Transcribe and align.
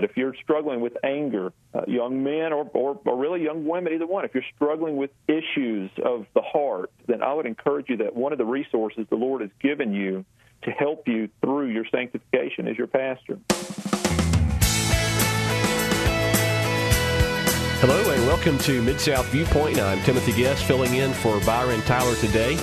If 0.00 0.16
you're 0.16 0.36
struggling 0.44 0.80
with 0.80 0.96
anger, 1.02 1.52
uh, 1.74 1.80
young 1.88 2.22
men 2.22 2.52
or, 2.52 2.70
or, 2.72 3.00
or 3.04 3.16
really 3.16 3.42
young 3.42 3.66
women, 3.66 3.92
either 3.92 4.06
one, 4.06 4.24
if 4.24 4.32
you're 4.32 4.44
struggling 4.54 4.96
with 4.96 5.10
issues 5.26 5.90
of 6.04 6.24
the 6.36 6.40
heart, 6.40 6.92
then 7.08 7.20
I 7.20 7.34
would 7.34 7.46
encourage 7.46 7.88
you 7.88 7.96
that 7.96 8.14
one 8.14 8.30
of 8.30 8.38
the 8.38 8.44
resources 8.44 9.08
the 9.10 9.16
Lord 9.16 9.40
has 9.40 9.50
given 9.60 9.92
you 9.92 10.24
to 10.62 10.70
help 10.70 11.08
you 11.08 11.28
through 11.40 11.70
your 11.70 11.84
sanctification 11.90 12.68
is 12.68 12.78
your 12.78 12.86
pastor. 12.86 13.40
Hello 17.80 18.12
and 18.12 18.22
welcome 18.28 18.56
to 18.58 18.80
Mid 18.82 19.00
South 19.00 19.26
Viewpoint. 19.30 19.80
I'm 19.80 20.00
Timothy 20.04 20.32
Guest 20.32 20.62
filling 20.62 20.94
in 20.94 21.12
for 21.12 21.40
Byron 21.40 21.80
Tyler 21.82 22.14
today. 22.14 22.54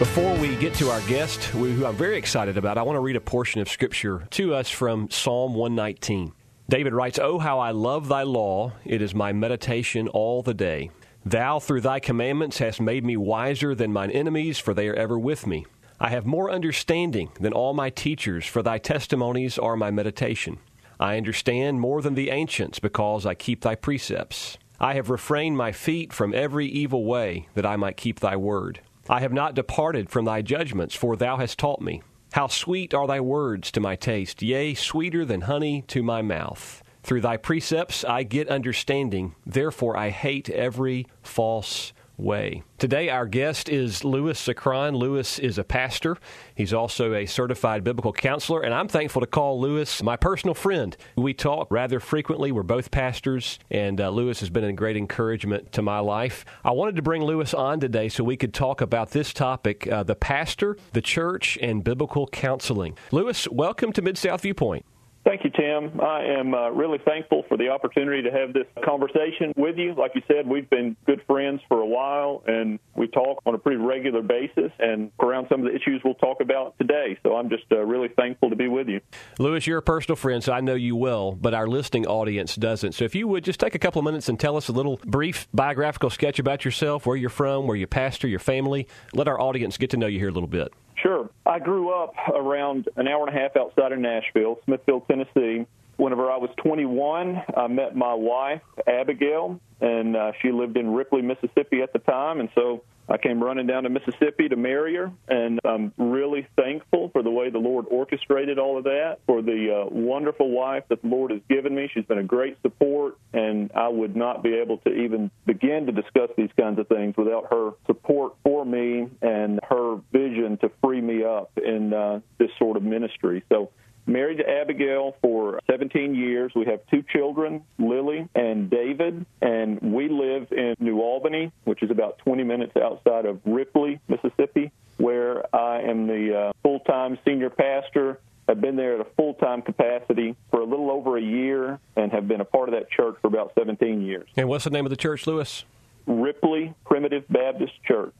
Before 0.00 0.36
we 0.38 0.56
get 0.56 0.74
to 0.74 0.88
our 0.88 1.00
guest, 1.02 1.44
who 1.44 1.86
I'm 1.86 1.94
very 1.94 2.16
excited 2.16 2.58
about, 2.58 2.76
I 2.76 2.82
want 2.82 2.96
to 2.96 3.00
read 3.00 3.14
a 3.14 3.20
portion 3.20 3.60
of 3.60 3.68
Scripture 3.68 4.26
to 4.30 4.56
us 4.56 4.68
from 4.68 5.08
Psalm 5.10 5.54
119. 5.54 6.32
David 6.68 6.94
writes, 6.94 7.18
Oh, 7.18 7.38
how 7.38 7.58
I 7.58 7.70
love 7.70 8.08
thy 8.08 8.22
law! 8.22 8.72
It 8.84 9.02
is 9.02 9.14
my 9.14 9.32
meditation 9.32 10.08
all 10.08 10.42
the 10.42 10.54
day. 10.54 10.90
Thou, 11.24 11.58
through 11.58 11.82
thy 11.82 12.00
commandments, 12.00 12.58
hast 12.58 12.80
made 12.80 13.04
me 13.04 13.16
wiser 13.16 13.74
than 13.74 13.92
mine 13.92 14.10
enemies, 14.10 14.58
for 14.58 14.74
they 14.74 14.88
are 14.88 14.94
ever 14.94 15.18
with 15.18 15.46
me. 15.46 15.66
I 16.00 16.08
have 16.08 16.26
more 16.26 16.50
understanding 16.50 17.30
than 17.38 17.52
all 17.52 17.74
my 17.74 17.90
teachers, 17.90 18.46
for 18.46 18.62
thy 18.62 18.78
testimonies 18.78 19.58
are 19.58 19.76
my 19.76 19.90
meditation. 19.90 20.58
I 20.98 21.16
understand 21.16 21.80
more 21.80 22.02
than 22.02 22.14
the 22.14 22.30
ancients, 22.30 22.78
because 22.78 23.24
I 23.26 23.34
keep 23.34 23.60
thy 23.60 23.74
precepts. 23.74 24.58
I 24.80 24.94
have 24.94 25.10
refrained 25.10 25.56
my 25.56 25.70
feet 25.70 26.12
from 26.12 26.34
every 26.34 26.66
evil 26.66 27.04
way, 27.04 27.48
that 27.54 27.66
I 27.66 27.76
might 27.76 27.96
keep 27.96 28.18
thy 28.18 28.36
word. 28.36 28.80
I 29.08 29.20
have 29.20 29.32
not 29.32 29.54
departed 29.54 30.10
from 30.10 30.24
thy 30.24 30.42
judgments, 30.42 30.94
for 30.94 31.16
thou 31.16 31.36
hast 31.36 31.58
taught 31.58 31.80
me. 31.80 32.02
How 32.32 32.46
sweet 32.46 32.94
are 32.94 33.06
thy 33.06 33.20
words 33.20 33.70
to 33.72 33.80
my 33.80 33.94
taste, 33.94 34.40
yea, 34.40 34.72
sweeter 34.72 35.22
than 35.26 35.42
honey 35.42 35.82
to 35.88 36.02
my 36.02 36.22
mouth. 36.22 36.82
Through 37.02 37.20
thy 37.20 37.36
precepts 37.36 38.06
I 38.06 38.22
get 38.22 38.48
understanding, 38.48 39.34
therefore 39.44 39.98
I 39.98 40.08
hate 40.08 40.48
every 40.48 41.06
false 41.22 41.92
way. 42.22 42.62
Today, 42.78 43.10
our 43.10 43.26
guest 43.26 43.68
is 43.68 44.04
Lewis 44.04 44.40
Sacron. 44.40 44.96
Lewis 44.96 45.38
is 45.38 45.58
a 45.58 45.64
pastor. 45.64 46.16
He's 46.54 46.72
also 46.72 47.14
a 47.14 47.26
certified 47.26 47.84
biblical 47.84 48.12
counselor, 48.12 48.62
and 48.62 48.72
I'm 48.72 48.88
thankful 48.88 49.20
to 49.20 49.26
call 49.26 49.60
Lewis 49.60 50.02
my 50.02 50.16
personal 50.16 50.54
friend. 50.54 50.96
We 51.16 51.34
talk 51.34 51.68
rather 51.70 52.00
frequently. 52.00 52.52
We're 52.52 52.62
both 52.62 52.90
pastors, 52.90 53.58
and 53.70 54.00
uh, 54.00 54.10
Louis 54.10 54.38
has 54.40 54.50
been 54.50 54.64
a 54.64 54.72
great 54.72 54.96
encouragement 54.96 55.72
to 55.72 55.82
my 55.82 55.98
life. 55.98 56.44
I 56.64 56.70
wanted 56.70 56.96
to 56.96 57.02
bring 57.02 57.22
Lewis 57.22 57.54
on 57.54 57.80
today 57.80 58.08
so 58.08 58.24
we 58.24 58.36
could 58.36 58.54
talk 58.54 58.80
about 58.80 59.10
this 59.10 59.32
topic 59.32 59.86
uh, 59.86 60.02
the 60.02 60.16
pastor, 60.16 60.76
the 60.92 61.02
church, 61.02 61.58
and 61.60 61.84
biblical 61.84 62.26
counseling. 62.28 62.96
Lewis, 63.10 63.48
welcome 63.48 63.92
to 63.92 64.02
Mid 64.02 64.18
South 64.18 64.42
Viewpoint. 64.42 64.84
Thank 65.24 65.44
you, 65.44 65.50
Tim. 65.50 66.00
I 66.00 66.24
am 66.24 66.52
uh, 66.52 66.70
really 66.70 66.98
thankful 66.98 67.44
for 67.48 67.56
the 67.56 67.68
opportunity 67.68 68.22
to 68.22 68.32
have 68.32 68.52
this 68.52 68.66
conversation 68.84 69.52
with 69.56 69.78
you. 69.78 69.94
Like 69.94 70.12
you 70.16 70.22
said, 70.26 70.48
we've 70.48 70.68
been 70.68 70.96
good 71.06 71.22
friends 71.28 71.60
for 71.68 71.80
a 71.80 71.86
while, 71.86 72.42
and 72.46 72.80
we 72.96 73.06
talk 73.06 73.40
on 73.46 73.54
a 73.54 73.58
pretty 73.58 73.76
regular 73.76 74.22
basis 74.22 74.72
and 74.80 75.12
around 75.20 75.46
some 75.48 75.64
of 75.64 75.66
the 75.66 75.76
issues 75.76 76.00
we'll 76.04 76.14
talk 76.14 76.40
about 76.40 76.76
today. 76.78 77.18
So 77.22 77.36
I'm 77.36 77.50
just 77.50 77.64
uh, 77.70 77.78
really 77.78 78.08
thankful 78.08 78.50
to 78.50 78.56
be 78.56 78.66
with 78.66 78.88
you. 78.88 79.00
Louis, 79.38 79.64
you're 79.64 79.78
a 79.78 79.82
personal 79.82 80.16
friend, 80.16 80.42
so 80.42 80.52
I 80.52 80.60
know 80.60 80.74
you 80.74 80.96
well, 80.96 81.32
but 81.32 81.54
our 81.54 81.68
listening 81.68 82.04
audience 82.06 82.56
doesn't. 82.56 82.92
So 82.92 83.04
if 83.04 83.14
you 83.14 83.28
would 83.28 83.44
just 83.44 83.60
take 83.60 83.76
a 83.76 83.78
couple 83.78 84.00
of 84.00 84.04
minutes 84.04 84.28
and 84.28 84.40
tell 84.40 84.56
us 84.56 84.68
a 84.68 84.72
little 84.72 84.98
brief 85.04 85.46
biographical 85.54 86.10
sketch 86.10 86.40
about 86.40 86.64
yourself, 86.64 87.06
where 87.06 87.16
you're 87.16 87.30
from, 87.30 87.68
where 87.68 87.76
you 87.76 87.86
pastor, 87.86 88.26
your 88.26 88.40
family, 88.40 88.88
let 89.14 89.28
our 89.28 89.40
audience 89.40 89.78
get 89.78 89.90
to 89.90 89.96
know 89.96 90.08
you 90.08 90.18
here 90.18 90.30
a 90.30 90.32
little 90.32 90.48
bit. 90.48 90.72
Sure. 91.12 91.28
I 91.44 91.58
grew 91.58 91.90
up 91.90 92.14
around 92.34 92.88
an 92.96 93.06
hour 93.06 93.26
and 93.26 93.36
a 93.36 93.38
half 93.38 93.54
outside 93.56 93.92
of 93.92 93.98
Nashville, 93.98 94.58
Smithville, 94.64 95.02
Tennessee. 95.02 95.66
Whenever 95.98 96.30
I 96.30 96.38
was 96.38 96.48
21, 96.56 97.42
I 97.54 97.66
met 97.66 97.94
my 97.94 98.14
wife, 98.14 98.62
Abigail, 98.86 99.60
and 99.82 100.16
uh, 100.16 100.32
she 100.40 100.50
lived 100.50 100.78
in 100.78 100.94
Ripley, 100.94 101.20
Mississippi 101.20 101.82
at 101.82 101.92
the 101.92 101.98
time. 101.98 102.40
And 102.40 102.48
so 102.54 102.82
I 103.12 103.18
came 103.18 103.44
running 103.44 103.66
down 103.66 103.82
to 103.82 103.90
Mississippi 103.90 104.48
to 104.48 104.56
marry 104.56 104.94
her, 104.94 105.12
and 105.28 105.60
I'm 105.66 105.92
really 105.98 106.46
thankful 106.56 107.10
for 107.10 107.22
the 107.22 107.30
way 107.30 107.50
the 107.50 107.58
Lord 107.58 107.84
orchestrated 107.90 108.58
all 108.58 108.78
of 108.78 108.84
that, 108.84 109.18
for 109.26 109.42
the 109.42 109.82
uh, 109.82 109.90
wonderful 109.90 110.50
wife 110.50 110.84
that 110.88 111.02
the 111.02 111.08
Lord 111.08 111.30
has 111.30 111.42
given 111.46 111.74
me. 111.74 111.90
She's 111.92 112.06
been 112.06 112.16
a 112.16 112.24
great 112.24 112.56
support, 112.62 113.18
and 113.34 113.70
I 113.74 113.88
would 113.88 114.16
not 114.16 114.42
be 114.42 114.54
able 114.54 114.78
to 114.78 114.90
even 114.90 115.30
begin 115.44 115.84
to 115.86 115.92
discuss 115.92 116.30
these 116.38 116.48
kinds 116.58 116.78
of 116.78 116.88
things 116.88 117.14
without 117.18 117.48
her 117.50 117.72
support 117.86 118.32
for 118.42 118.64
me 118.64 119.08
and 119.20 119.60
her 119.68 120.00
vision 120.10 120.56
to 120.62 120.70
free 120.82 121.02
me 121.02 121.22
up 121.22 121.50
in 121.62 121.92
uh, 121.92 122.20
this 122.38 122.50
sort 122.58 122.78
of 122.78 122.82
ministry. 122.82 123.44
So 123.52 123.72
married 124.06 124.38
to 124.38 124.48
Abigail 124.48 125.16
for 125.20 125.60
17 125.70 126.14
years. 126.14 126.52
We 126.54 126.66
have 126.66 126.80
two 126.90 127.02
children, 127.02 127.64
Lily 127.78 128.28
and 128.34 128.70
David, 128.70 129.24
and 129.40 129.80
we 129.80 130.08
live 130.08 130.48
in 130.52 130.74
New 130.78 131.00
Albany, 131.00 131.52
which 131.64 131.82
is 131.82 131.90
about 131.90 132.18
20 132.18 132.44
minutes 132.44 132.76
outside 132.76 133.26
of 133.26 133.40
Ripley, 133.44 134.00
Mississippi, 134.08 134.72
where 134.96 135.54
I 135.54 135.82
am 135.82 136.06
the 136.06 136.36
uh, 136.38 136.52
full 136.62 136.80
time 136.80 137.18
senior 137.24 137.50
pastor. 137.50 138.20
I've 138.48 138.60
been 138.60 138.76
there 138.76 138.94
at 138.94 139.00
a 139.00 139.10
full 139.16 139.34
time 139.34 139.62
capacity 139.62 140.36
for 140.50 140.60
a 140.60 140.64
little 140.64 140.90
over 140.90 141.16
a 141.16 141.22
year 141.22 141.78
and 141.96 142.12
have 142.12 142.26
been 142.26 142.40
a 142.40 142.44
part 142.44 142.68
of 142.68 142.74
that 142.74 142.90
church 142.90 143.16
for 143.22 143.28
about 143.28 143.52
17 143.56 144.02
years. 144.02 144.28
And 144.36 144.48
what's 144.48 144.64
the 144.64 144.70
name 144.70 144.84
of 144.84 144.90
the 144.90 144.96
church, 144.96 145.26
Lewis? 145.26 145.64
Ripley 146.06 146.74
Primitive 146.84 147.24
Baptist 147.28 147.72
Church. 147.84 148.14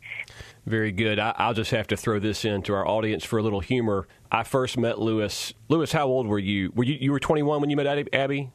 Very 0.65 0.93
good. 0.93 1.19
I, 1.19 1.49
will 1.49 1.55
just 1.55 1.73
have 1.73 1.89
to 1.89 1.97
throw 1.97 2.21
this 2.21 2.45
in 2.45 2.63
to 2.63 2.75
our 2.75 2.87
audience 2.87 3.25
for 3.25 3.39
a 3.39 3.43
little 3.43 3.61
humor. 3.61 4.07
I 4.31 4.45
first 4.45 4.79
met 4.79 4.99
Lewis. 4.99 5.53
Lewis, 5.69 5.93
how 5.93 6.07
old 6.07 6.29
were 6.29 6.39
you? 6.39 6.73
Were 6.75 6.85
you 6.85 6.97
you 7.01 7.11
were 7.11 7.19
21 7.19 7.61
when 7.61 7.69
you 7.69 7.77
met 7.77 8.09
Abby? 8.13 8.53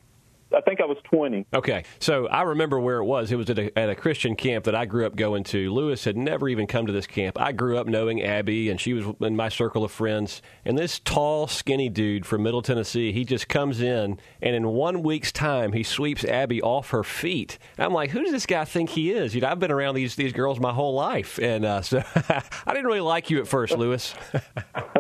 I 0.56 0.62
think 0.62 0.82
I 0.82 0.86
was 0.86 0.98
20. 1.04 1.46
Okay. 1.54 1.84
So 2.00 2.28
I 2.28 2.44
remember 2.44 2.80
where 2.80 2.98
it 2.98 3.06
was. 3.06 3.32
It 3.32 3.36
was 3.36 3.50
at 3.50 3.60
a, 3.60 3.78
at 3.78 3.90
a, 3.90 3.96
Christian 3.96 4.36
camp 4.36 4.66
that 4.66 4.76
I 4.76 4.86
grew 4.86 5.06
up 5.06 5.16
going 5.16 5.44
to. 5.46 5.74
Lewis 5.74 6.06
had 6.06 6.16
never 6.16 6.48
even 6.48 6.68
come 6.68 6.86
to 6.86 6.94
this 6.94 7.08
camp. 7.08 7.40
I 7.40 7.52
grew 7.52 7.78
up 7.78 7.88
knowing 7.88 8.22
Abby, 8.22 8.70
and 8.70 8.80
she 8.80 8.94
was 8.94 9.06
in 9.20 9.36
my 9.36 9.50
circle 9.50 9.84
of 9.84 9.92
friends. 9.92 10.42
And 10.64 10.78
this 10.78 11.00
tall, 11.00 11.48
skinny 11.48 11.90
dude 11.90 12.26
from 12.26 12.44
Middle 12.44 12.62
Tennessee, 12.62 13.12
he 13.12 13.26
just 13.26 13.48
comes 13.48 13.82
in, 13.82 14.20
and 14.42 14.56
in 14.56 14.68
one 14.70 15.04
week's 15.04 15.32
time, 15.32 15.74
he 15.74 15.84
sweeps 15.84 16.24
Abby 16.24 16.62
off 16.62 16.92
her 16.92 17.04
feet. 17.04 17.58
I'm 17.78 17.94
like, 17.94 18.12
who 18.12 18.24
does 18.24 18.32
this 18.32 18.46
guy 18.46 18.64
think 18.66 18.92
he 18.92 19.12
is? 19.12 19.36
You 19.36 19.42
know, 19.42 19.50
I've 19.50 19.60
been 19.60 19.72
around 19.72 19.96
these, 19.96 20.16
these 20.16 20.34
girls 20.34 20.60
my 20.60 20.74
whole 20.74 20.94
life. 20.94 21.40
And 21.40 21.66
uh, 21.66 21.82
so 21.82 22.04
I 22.16 22.74
didn't 22.74 22.86
really 22.86 23.02
like 23.02 23.30
you 23.30 23.40
at 23.40 23.48
first, 23.48 23.78
Lewis. 23.78 24.14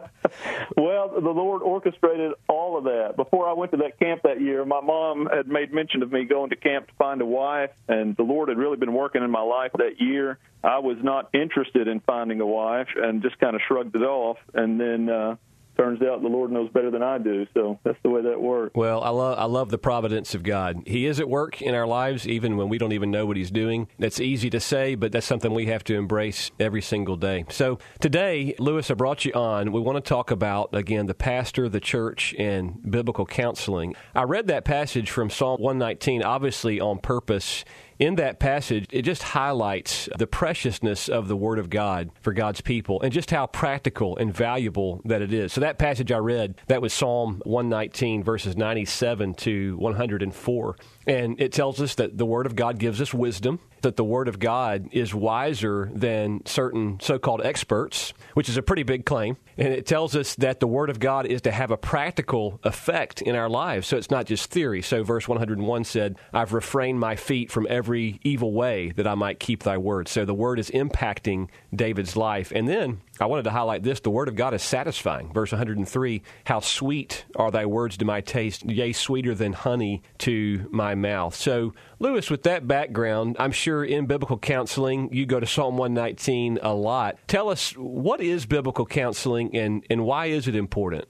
well, 0.76 1.08
the 1.08 1.30
Lord 1.30 1.62
orchestrated 1.62 2.32
of 2.76 2.84
that. 2.84 3.14
Before 3.16 3.48
I 3.48 3.52
went 3.52 3.72
to 3.72 3.78
that 3.78 3.98
camp 3.98 4.22
that 4.24 4.40
year, 4.40 4.64
my 4.64 4.80
mom 4.80 5.26
had 5.26 5.48
made 5.48 5.72
mention 5.72 6.02
of 6.02 6.12
me 6.12 6.24
going 6.24 6.50
to 6.50 6.56
camp 6.56 6.88
to 6.88 6.94
find 6.94 7.20
a 7.20 7.26
wife, 7.26 7.70
and 7.88 8.16
the 8.16 8.22
Lord 8.22 8.48
had 8.48 8.58
really 8.58 8.76
been 8.76 8.92
working 8.92 9.22
in 9.22 9.30
my 9.30 9.42
life 9.42 9.72
that 9.78 10.00
year. 10.00 10.38
I 10.62 10.78
was 10.78 10.96
not 11.02 11.30
interested 11.34 11.88
in 11.88 12.00
finding 12.00 12.40
a 12.40 12.46
wife 12.46 12.88
and 12.96 13.22
just 13.22 13.38
kind 13.38 13.54
of 13.54 13.62
shrugged 13.66 13.94
it 13.94 14.02
off. 14.02 14.38
And 14.54 14.80
then 14.80 15.08
uh, 15.08 15.36
turns 15.76 16.02
out 16.02 16.22
the 16.22 16.28
Lord 16.28 16.50
knows 16.50 16.70
better 16.70 16.90
than 16.90 17.02
I 17.02 17.18
do. 17.18 17.46
So 17.54 17.78
that's 17.84 17.98
the 18.02 18.10
way 18.10 18.22
that 18.22 18.40
works. 18.40 18.72
Well, 18.74 19.02
I 19.02 19.10
love 19.10 19.38
I 19.38 19.44
love 19.44 19.70
the 19.70 19.78
providence 19.78 20.34
of 20.34 20.42
God. 20.42 20.82
He 20.86 21.06
is 21.06 21.20
at 21.20 21.28
work 21.28 21.62
in 21.62 21.74
our 21.74 21.86
lives, 21.86 22.26
even 22.26 22.56
when 22.56 22.68
we 22.68 22.78
don't 22.78 22.92
even 22.92 23.10
know 23.10 23.26
what 23.26 23.36
He's 23.36 23.50
doing. 23.50 23.88
That's 23.98 24.20
easy 24.20 24.50
to 24.50 24.60
say, 24.60 24.94
but 24.94 25.12
that's 25.12 25.26
something 25.26 25.52
we 25.52 25.66
have 25.66 25.84
to 25.84 25.94
embrace 25.94 26.50
every 26.58 26.82
single 26.82 27.16
day. 27.16 27.44
So 27.50 27.78
today, 28.00 28.54
Louis, 28.58 28.90
I 28.90 28.94
brought 28.94 29.24
you 29.24 29.32
on. 29.32 29.72
We 29.72 29.80
want 29.80 29.96
to 29.96 30.08
talk 30.08 30.30
about 30.30 30.74
again 30.74 31.06
the 31.06 31.14
pastor, 31.14 31.68
the 31.68 31.80
church, 31.80 32.34
and 32.38 32.78
biblical 32.90 33.26
counseling. 33.26 33.94
I 34.14 34.22
read 34.22 34.46
that 34.48 34.64
passage 34.64 35.10
from 35.10 35.30
Psalm 35.30 35.60
119, 35.60 36.22
obviously 36.22 36.80
on 36.80 36.98
purpose 36.98 37.64
in 37.98 38.16
that 38.16 38.38
passage, 38.38 38.86
it 38.90 39.02
just 39.02 39.22
highlights 39.22 40.08
the 40.18 40.26
preciousness 40.26 41.08
of 41.08 41.28
the 41.28 41.36
Word 41.36 41.58
of 41.58 41.70
God 41.70 42.10
for 42.20 42.32
God's 42.32 42.60
people 42.60 43.00
and 43.02 43.12
just 43.12 43.30
how 43.30 43.46
practical 43.46 44.16
and 44.16 44.34
valuable 44.34 45.00
that 45.04 45.22
it 45.22 45.32
is. 45.32 45.52
So, 45.52 45.60
that 45.60 45.78
passage 45.78 46.10
I 46.10 46.18
read, 46.18 46.56
that 46.66 46.82
was 46.82 46.92
Psalm 46.92 47.42
119, 47.44 48.24
verses 48.24 48.56
97 48.56 49.34
to 49.34 49.76
104. 49.76 50.76
And 51.06 51.40
it 51.40 51.52
tells 51.52 51.80
us 51.80 51.94
that 51.96 52.16
the 52.16 52.26
Word 52.26 52.46
of 52.46 52.56
God 52.56 52.78
gives 52.78 53.00
us 53.00 53.12
wisdom, 53.12 53.60
that 53.82 53.96
the 53.96 54.04
Word 54.04 54.26
of 54.28 54.38
God 54.38 54.88
is 54.92 55.14
wiser 55.14 55.90
than 55.94 56.44
certain 56.46 56.98
so 57.00 57.18
called 57.18 57.42
experts, 57.44 58.14
which 58.32 58.48
is 58.48 58.56
a 58.56 58.62
pretty 58.62 58.82
big 58.82 59.04
claim. 59.04 59.36
And 59.58 59.68
it 59.68 59.86
tells 59.86 60.16
us 60.16 60.34
that 60.36 60.60
the 60.60 60.66
Word 60.66 60.90
of 60.90 60.98
God 60.98 61.26
is 61.26 61.42
to 61.42 61.52
have 61.52 61.70
a 61.70 61.76
practical 61.76 62.58
effect 62.64 63.20
in 63.22 63.36
our 63.36 63.48
lives. 63.48 63.86
So 63.86 63.96
it's 63.96 64.10
not 64.10 64.26
just 64.26 64.50
theory. 64.50 64.80
So 64.82 65.04
verse 65.04 65.28
101 65.28 65.84
said, 65.84 66.16
I've 66.32 66.54
refrained 66.54 66.98
my 66.98 67.16
feet 67.16 67.50
from 67.50 67.66
every 67.68 67.83
evil 67.88 68.52
way 68.52 68.90
that 68.92 69.06
I 69.06 69.14
might 69.14 69.38
keep 69.38 69.62
thy 69.62 69.78
word. 69.78 70.08
So 70.08 70.24
the 70.24 70.34
Word 70.34 70.58
is 70.58 70.70
impacting 70.70 71.48
David's 71.74 72.16
life. 72.16 72.52
And 72.54 72.68
then 72.68 73.00
I 73.20 73.26
wanted 73.26 73.44
to 73.44 73.50
highlight 73.50 73.82
this 73.82 74.00
the 74.00 74.10
Word 74.10 74.28
of 74.28 74.36
God 74.36 74.54
is 74.54 74.62
satisfying. 74.62 75.32
Verse 75.32 75.52
103 75.52 76.22
How 76.44 76.60
sweet 76.60 77.24
are 77.36 77.50
thy 77.50 77.66
words 77.66 77.96
to 77.98 78.04
my 78.04 78.20
taste, 78.20 78.64
yea, 78.64 78.92
sweeter 78.92 79.34
than 79.34 79.52
honey 79.52 80.02
to 80.18 80.68
my 80.70 80.94
mouth. 80.94 81.34
So, 81.34 81.74
Louis, 81.98 82.28
with 82.30 82.42
that 82.42 82.66
background, 82.66 83.36
I'm 83.38 83.52
sure 83.52 83.84
in 83.84 84.06
biblical 84.06 84.38
counseling, 84.38 85.12
you 85.12 85.26
go 85.26 85.40
to 85.40 85.46
Psalm 85.46 85.76
119 85.76 86.58
a 86.62 86.74
lot. 86.74 87.16
Tell 87.28 87.48
us, 87.48 87.72
what 87.72 88.20
is 88.20 88.46
biblical 88.46 88.86
counseling 88.86 89.54
and, 89.56 89.84
and 89.88 90.04
why 90.04 90.26
is 90.26 90.48
it 90.48 90.54
important? 90.54 91.06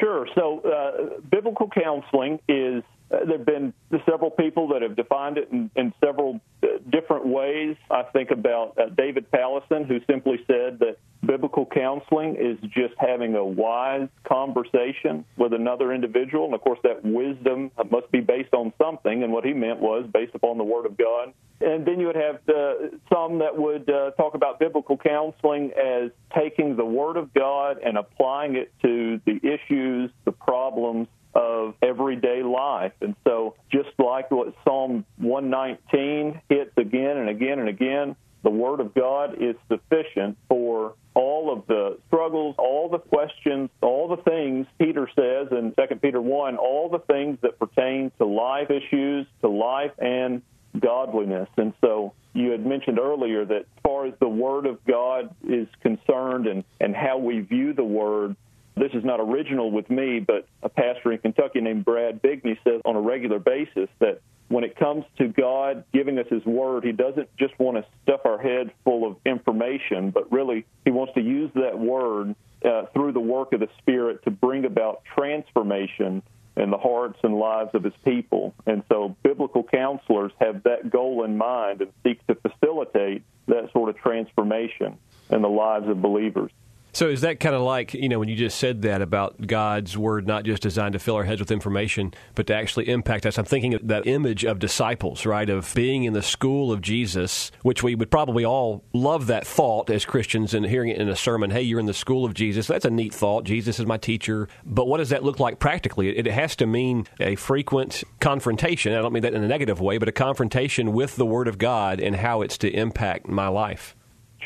Sure. 0.00 0.26
So, 0.34 0.60
uh, 0.60 1.20
biblical 1.30 1.70
counseling 1.70 2.40
is 2.48 2.82
there 3.26 3.38
have 3.38 3.46
been 3.46 3.72
several 4.08 4.30
people 4.30 4.68
that 4.68 4.82
have 4.82 4.96
defined 4.96 5.38
it 5.38 5.48
in, 5.50 5.70
in 5.76 5.92
several 6.04 6.40
uh, 6.62 6.66
different 6.90 7.26
ways. 7.26 7.76
I 7.90 8.02
think 8.12 8.30
about 8.30 8.78
uh, 8.78 8.88
David 8.96 9.30
Powlison, 9.30 9.86
who 9.86 10.00
simply 10.10 10.38
said 10.46 10.78
that 10.80 10.96
biblical 11.26 11.66
counseling 11.66 12.36
is 12.36 12.58
just 12.70 12.94
having 12.98 13.34
a 13.34 13.44
wise 13.44 14.08
conversation 14.24 15.24
with 15.36 15.52
another 15.52 15.92
individual. 15.92 16.46
And 16.46 16.54
of 16.54 16.60
course, 16.60 16.78
that 16.82 17.04
wisdom 17.04 17.70
must 17.90 18.10
be 18.10 18.20
based 18.20 18.52
on 18.54 18.72
something. 18.78 19.22
And 19.22 19.32
what 19.32 19.44
he 19.44 19.52
meant 19.52 19.80
was 19.80 20.06
based 20.12 20.34
upon 20.34 20.58
the 20.58 20.64
Word 20.64 20.86
of 20.86 20.96
God. 20.96 21.32
And 21.60 21.86
then 21.86 22.00
you 22.00 22.06
would 22.06 22.16
have 22.16 22.36
uh, 22.48 22.74
some 23.12 23.38
that 23.38 23.56
would 23.56 23.88
uh, 23.88 24.10
talk 24.12 24.34
about 24.34 24.58
biblical 24.58 24.96
counseling 24.96 25.72
as 25.72 26.10
taking 26.36 26.76
the 26.76 26.84
Word 26.84 27.16
of 27.16 27.32
God 27.32 27.78
and 27.84 27.96
applying 27.96 28.56
it 28.56 28.72
to 28.82 29.20
the 29.24 29.38
issues, 29.42 30.10
the 30.24 30.32
problems, 30.32 31.08
of 31.34 31.74
everyday 31.82 32.42
life. 32.42 32.92
And 33.00 33.14
so, 33.24 33.56
just 33.72 33.90
like 33.98 34.30
what 34.30 34.54
Psalm 34.64 35.04
119 35.18 36.40
hits 36.48 36.72
again 36.76 37.16
and 37.16 37.28
again 37.28 37.58
and 37.58 37.68
again, 37.68 38.16
the 38.42 38.50
Word 38.50 38.80
of 38.80 38.94
God 38.94 39.42
is 39.42 39.56
sufficient 39.68 40.36
for 40.48 40.94
all 41.14 41.52
of 41.52 41.66
the 41.66 41.98
struggles, 42.08 42.54
all 42.58 42.88
the 42.88 42.98
questions, 42.98 43.70
all 43.80 44.08
the 44.08 44.22
things 44.22 44.66
Peter 44.78 45.08
says 45.16 45.48
in 45.50 45.72
2 45.78 45.96
Peter 45.96 46.20
1, 46.20 46.56
all 46.56 46.88
the 46.88 46.98
things 46.98 47.38
that 47.42 47.58
pertain 47.58 48.12
to 48.18 48.26
life 48.26 48.70
issues, 48.70 49.26
to 49.40 49.48
life 49.48 49.92
and 49.98 50.42
godliness. 50.78 51.48
And 51.56 51.72
so 51.80 52.12
you 52.34 52.50
had 52.50 52.66
mentioned 52.66 52.98
earlier 52.98 53.44
that 53.44 53.60
as 53.60 53.82
far 53.82 54.06
as 54.06 54.14
the 54.20 54.28
Word 54.28 54.66
of 54.66 54.84
God 54.84 55.34
is 55.48 55.68
concerned 55.80 56.46
and, 56.46 56.64
and 56.80 56.94
how 56.94 57.18
we 57.18 57.40
view 57.40 57.72
the 57.72 57.84
Word, 57.84 58.36
this 58.76 58.92
is 58.92 59.04
not 59.04 59.20
original 59.20 59.70
with 59.70 59.88
me, 59.88 60.20
but 60.20 60.46
a 60.62 60.68
pastor 60.68 61.12
in 61.12 61.18
Kentucky 61.18 61.60
named 61.60 61.84
Brad 61.84 62.20
Bigney 62.20 62.58
says 62.64 62.80
on 62.84 62.96
a 62.96 63.00
regular 63.00 63.38
basis 63.38 63.88
that 64.00 64.20
when 64.48 64.64
it 64.64 64.76
comes 64.76 65.04
to 65.18 65.28
God 65.28 65.84
giving 65.92 66.18
us 66.18 66.26
His 66.28 66.44
Word, 66.44 66.84
He 66.84 66.92
doesn't 66.92 67.28
just 67.36 67.58
want 67.58 67.76
to 67.76 67.84
stuff 68.02 68.20
our 68.24 68.38
head 68.38 68.72
full 68.84 69.06
of 69.06 69.16
information, 69.24 70.10
but 70.10 70.30
really 70.30 70.66
He 70.84 70.90
wants 70.90 71.14
to 71.14 71.20
use 71.20 71.50
that 71.54 71.78
Word 71.78 72.34
uh, 72.64 72.86
through 72.92 73.12
the 73.12 73.20
work 73.20 73.52
of 73.52 73.60
the 73.60 73.68
Spirit 73.78 74.24
to 74.24 74.30
bring 74.30 74.64
about 74.64 75.02
transformation 75.04 76.22
in 76.56 76.70
the 76.70 76.78
hearts 76.78 77.18
and 77.22 77.36
lives 77.36 77.70
of 77.74 77.84
His 77.84 77.94
people. 78.04 78.54
And 78.66 78.82
so 78.88 79.16
biblical 79.22 79.62
counselors 79.62 80.32
have 80.40 80.64
that 80.64 80.90
goal 80.90 81.24
in 81.24 81.36
mind 81.36 81.80
and 81.80 81.92
seek 82.02 82.24
to 82.26 82.34
facilitate 82.34 83.22
that 83.46 83.70
sort 83.72 83.88
of 83.88 83.96
transformation 83.98 84.98
in 85.30 85.42
the 85.42 85.48
lives 85.48 85.88
of 85.88 86.00
believers. 86.02 86.50
So 86.94 87.08
is 87.08 87.22
that 87.22 87.40
kind 87.40 87.56
of 87.56 87.62
like, 87.62 87.92
you 87.92 88.08
know, 88.08 88.20
when 88.20 88.28
you 88.28 88.36
just 88.36 88.56
said 88.56 88.82
that 88.82 89.02
about 89.02 89.44
God's 89.44 89.98
word 89.98 90.28
not 90.28 90.44
just 90.44 90.62
designed 90.62 90.92
to 90.92 91.00
fill 91.00 91.16
our 91.16 91.24
heads 91.24 91.40
with 91.40 91.50
information, 91.50 92.14
but 92.36 92.46
to 92.46 92.54
actually 92.54 92.88
impact 92.88 93.26
us? 93.26 93.36
I'm 93.36 93.44
thinking 93.44 93.74
of 93.74 93.88
that 93.88 94.06
image 94.06 94.44
of 94.44 94.60
disciples, 94.60 95.26
right? 95.26 95.50
Of 95.50 95.74
being 95.74 96.04
in 96.04 96.12
the 96.12 96.22
school 96.22 96.70
of 96.70 96.80
Jesus, 96.80 97.50
which 97.62 97.82
we 97.82 97.96
would 97.96 98.12
probably 98.12 98.44
all 98.44 98.84
love 98.92 99.26
that 99.26 99.44
thought 99.44 99.90
as 99.90 100.04
Christians 100.04 100.54
and 100.54 100.64
hearing 100.64 100.90
it 100.90 100.98
in 100.98 101.08
a 101.08 101.16
sermon. 101.16 101.50
Hey, 101.50 101.62
you're 101.62 101.80
in 101.80 101.86
the 101.86 101.92
school 101.92 102.24
of 102.24 102.32
Jesus. 102.32 102.68
That's 102.68 102.84
a 102.84 102.90
neat 102.90 103.12
thought. 103.12 103.42
Jesus 103.42 103.80
is 103.80 103.86
my 103.86 103.96
teacher. 103.96 104.48
But 104.64 104.86
what 104.86 104.98
does 104.98 105.08
that 105.08 105.24
look 105.24 105.40
like 105.40 105.58
practically? 105.58 106.16
It 106.16 106.26
has 106.26 106.54
to 106.56 106.66
mean 106.66 107.08
a 107.18 107.34
frequent 107.34 108.04
confrontation. 108.20 108.92
I 108.92 109.02
don't 109.02 109.12
mean 109.12 109.24
that 109.24 109.34
in 109.34 109.42
a 109.42 109.48
negative 109.48 109.80
way, 109.80 109.98
but 109.98 110.08
a 110.08 110.12
confrontation 110.12 110.92
with 110.92 111.16
the 111.16 111.26
word 111.26 111.48
of 111.48 111.58
God 111.58 111.98
and 111.98 112.14
how 112.14 112.42
it's 112.42 112.56
to 112.58 112.70
impact 112.70 113.26
my 113.26 113.48
life. 113.48 113.96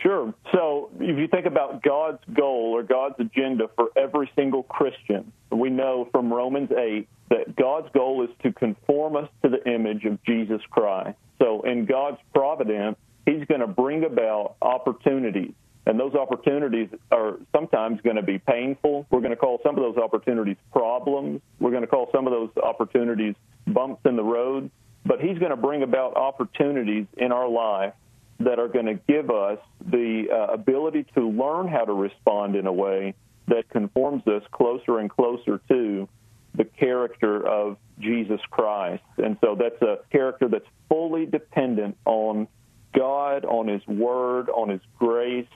Sure. 0.02 0.32
So 0.52 0.57
if 1.08 1.16
you 1.16 1.26
think 1.26 1.46
about 1.46 1.82
God's 1.82 2.22
goal 2.34 2.72
or 2.74 2.82
God's 2.82 3.14
agenda 3.18 3.70
for 3.74 3.88
every 3.96 4.30
single 4.36 4.62
Christian, 4.62 5.32
we 5.50 5.70
know 5.70 6.06
from 6.12 6.30
Romans 6.32 6.70
8 6.70 7.08
that 7.30 7.56
God's 7.56 7.88
goal 7.94 8.24
is 8.24 8.30
to 8.42 8.52
conform 8.52 9.16
us 9.16 9.28
to 9.42 9.48
the 9.48 9.66
image 9.72 10.04
of 10.04 10.22
Jesus 10.24 10.60
Christ. 10.70 11.16
So 11.38 11.62
in 11.62 11.86
God's 11.86 12.18
providence, 12.34 12.96
He's 13.24 13.44
going 13.46 13.60
to 13.60 13.66
bring 13.66 14.04
about 14.04 14.56
opportunities. 14.60 15.52
And 15.86 15.98
those 15.98 16.14
opportunities 16.14 16.88
are 17.10 17.38
sometimes 17.56 18.02
going 18.02 18.16
to 18.16 18.22
be 18.22 18.38
painful. 18.38 19.06
We're 19.10 19.20
going 19.20 19.30
to 19.30 19.36
call 19.36 19.60
some 19.62 19.78
of 19.78 19.82
those 19.82 19.96
opportunities 19.96 20.56
problems. 20.72 21.40
We're 21.58 21.70
going 21.70 21.82
to 21.82 21.88
call 21.88 22.10
some 22.12 22.26
of 22.26 22.32
those 22.32 22.50
opportunities 22.62 23.34
bumps 23.66 24.02
in 24.04 24.16
the 24.16 24.24
road. 24.24 24.70
But 25.06 25.20
He's 25.20 25.38
going 25.38 25.52
to 25.52 25.56
bring 25.56 25.82
about 25.82 26.16
opportunities 26.16 27.06
in 27.16 27.32
our 27.32 27.48
life 27.48 27.94
that 28.40 28.58
are 28.58 28.68
going 28.68 28.86
to 28.86 28.94
give 28.94 29.30
us 29.30 29.58
the 29.80 30.26
uh, 30.32 30.52
ability 30.52 31.06
to 31.14 31.28
learn 31.28 31.68
how 31.68 31.84
to 31.84 31.92
respond 31.92 32.54
in 32.54 32.66
a 32.66 32.72
way 32.72 33.14
that 33.48 33.68
conforms 33.70 34.26
us 34.26 34.42
closer 34.52 34.98
and 34.98 35.10
closer 35.10 35.60
to 35.68 36.08
the 36.54 36.64
character 36.64 37.46
of 37.46 37.76
Jesus 37.98 38.40
Christ. 38.50 39.02
And 39.16 39.36
so 39.40 39.56
that's 39.58 39.80
a 39.82 39.98
character 40.10 40.48
that's 40.48 40.66
fully 40.88 41.26
dependent 41.26 41.96
on 42.04 42.48
God, 42.94 43.44
on 43.44 43.68
His 43.68 43.86
Word, 43.86 44.50
on 44.50 44.68
His 44.68 44.80
grace 44.98 45.46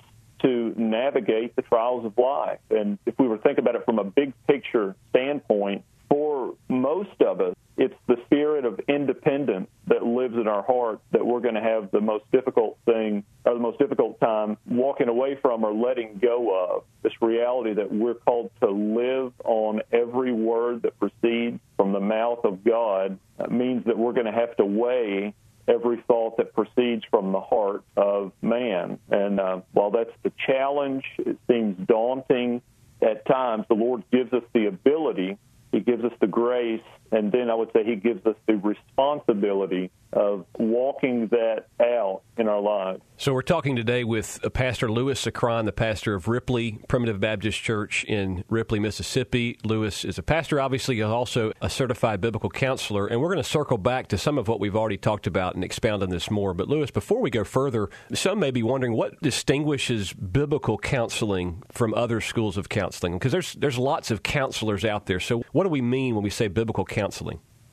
to 0.43 0.75
navigate 0.77 1.55
the 1.55 1.63
trials 1.63 2.05
of 2.05 2.19
life. 2.19 2.59
And 2.71 2.99
if 3.07 3.19
we 3.19 3.29
were 3.29 3.37
to 3.37 3.43
think 3.43 3.59
about 3.59 3.77
it 3.77 3.85
from 3.85 3.99
a 3.99 4.05
big 4.05 4.33
picture 4.47 4.97
standpoint, 5.11 5.85
for 6.09 6.55
most 6.69 7.21
of 7.21 7.41
us, 7.41 7.55
it's 7.77 7.95
the 8.07 8.17
spirit 8.27 8.65
of 8.65 8.81
independence 8.89 9.69
that 9.87 10.05
lives 10.05 10.35
in 10.35 10.47
our 10.47 10.63
heart 10.63 11.01
that 11.13 11.25
we're 11.25 11.41
going 11.41 11.55
to 11.55 11.63
have 11.63 11.91
the 11.91 12.01
most 12.01 12.25
difficult 12.31 12.79
thing 12.85 13.25
or 13.45 13.55
the 13.55 13.61
most 13.61 13.79
difficult 13.79 14.21
time 14.21 14.59
walking 14.67 15.09
away 15.09 15.39
from 15.41 15.65
or 15.65 15.73
letting 15.73 16.19
go 16.21 16.55
of. 16.55 16.85
This 17.03 17.13
reality 17.23 17.75
that 17.75 17.91
we're 17.91 18.15
called 18.15 18.51
to 18.61 18.71
live 18.71 19.33
on 19.45 19.81
every 19.91 20.33
word 20.33 20.83
that 20.83 20.99
proceeds 20.99 21.61
from 21.77 21.93
the 21.93 22.01
mouth 22.01 22.45
of 22.45 22.63
God 22.63 23.19
means 23.51 23.87
that 23.87 23.97
we're 23.97 24.13
going 24.13 24.27
to 24.27 24.33
have 24.33 24.55
to 24.57 24.67
weigh 24.67 25.35
every 25.67 26.03
thought 26.07 26.37
that 26.37 26.53
proceeds 26.53 27.05
from 27.11 27.33
the 27.33 27.41
heart 27.41 27.85
of 27.97 28.33
man. 28.43 28.99
And 29.11 29.41
uh, 29.41 29.61
while 29.73 29.93
that's 29.93 30.13
the 30.23 30.33
challenge, 30.47 31.05
it 31.19 31.39
seems 31.49 31.87
daunting 31.87 32.61
at 33.01 33.27
times, 33.27 33.65
the 33.69 33.75
Lord 33.75 34.05
gives 34.13 34.33
us 34.33 34.43
the 34.53 34.67
ability 34.67 35.39
he 35.73 35.81
gives 35.81 36.05
us 36.05 36.13
the 36.21 36.27
grace, 36.27 36.83
and 37.13 37.31
then 37.31 37.51
I 37.51 37.55
would 37.55 37.71
say 37.73 37.85
He 37.85 37.97
gives 37.97 38.25
us 38.27 38.37
the 38.47 38.57
responsibility 38.57 39.91
of 40.13 40.45
walking 40.59 41.29
that 41.29 41.67
out 41.81 42.23
in 42.37 42.47
our 42.47 42.61
lives. 42.61 43.01
So 43.17 43.33
we're 43.33 43.41
talking 43.43 43.77
today 43.77 44.05
with 44.05 44.41
Pastor 44.53 44.91
Lewis 44.91 45.25
Sacron, 45.25 45.65
the 45.65 45.73
pastor 45.73 46.15
of 46.15 46.29
Ripley 46.29 46.81
Primitive 46.89 47.19
Baptist 47.21 47.63
Church 47.63 48.05
in 48.05 48.45
Ripley, 48.49 48.79
Mississippi. 48.79 49.59
Lewis 49.65 50.05
is 50.05 50.19
a 50.19 50.23
pastor, 50.23 50.61
obviously, 50.61 50.97
he's 50.97 51.05
also 51.05 51.53
a 51.63 51.71
certified 51.71 52.21
biblical 52.21 52.51
counselor, 52.51 53.07
and 53.07 53.21
we're 53.21 53.33
going 53.33 53.43
to 53.43 53.49
circle 53.49 53.79
back 53.79 54.09
to 54.09 54.19
some 54.19 54.37
of 54.37 54.49
what 54.49 54.61
we've 54.61 54.77
already 54.77 54.99
talked 54.99 55.27
about 55.27 55.55
and 55.55 55.65
expound 55.65 56.03
on 56.03 56.11
this 56.11 56.31
more. 56.31 56.53
But 56.53 56.69
Lewis, 56.69 56.91
before 56.91 57.21
we 57.21 57.31
go 57.31 57.45
further, 57.45 57.89
some 58.13 58.39
may 58.39 58.51
be 58.51 58.63
wondering 58.63 58.95
what 58.95 59.21
distinguishes 59.23 60.13
biblical 60.13 60.77
counseling 60.77 61.63
from 61.71 61.95
other 61.95 62.21
schools 62.21 62.57
of 62.57 62.69
counseling, 62.69 63.15
because 63.15 63.33
there's 63.33 63.55
there's 63.55 63.79
lots 63.79 64.11
of 64.11 64.23
counselors 64.23 64.85
out 64.85 65.07
there. 65.07 65.21
So 65.21 65.43
what 65.53 65.65
do 65.65 65.71
we 65.71 65.81
mean 65.81 66.15
when 66.15 66.25
we 66.25 66.31
say 66.31 66.49
biblical 66.49 66.85
counseling? 66.85 67.02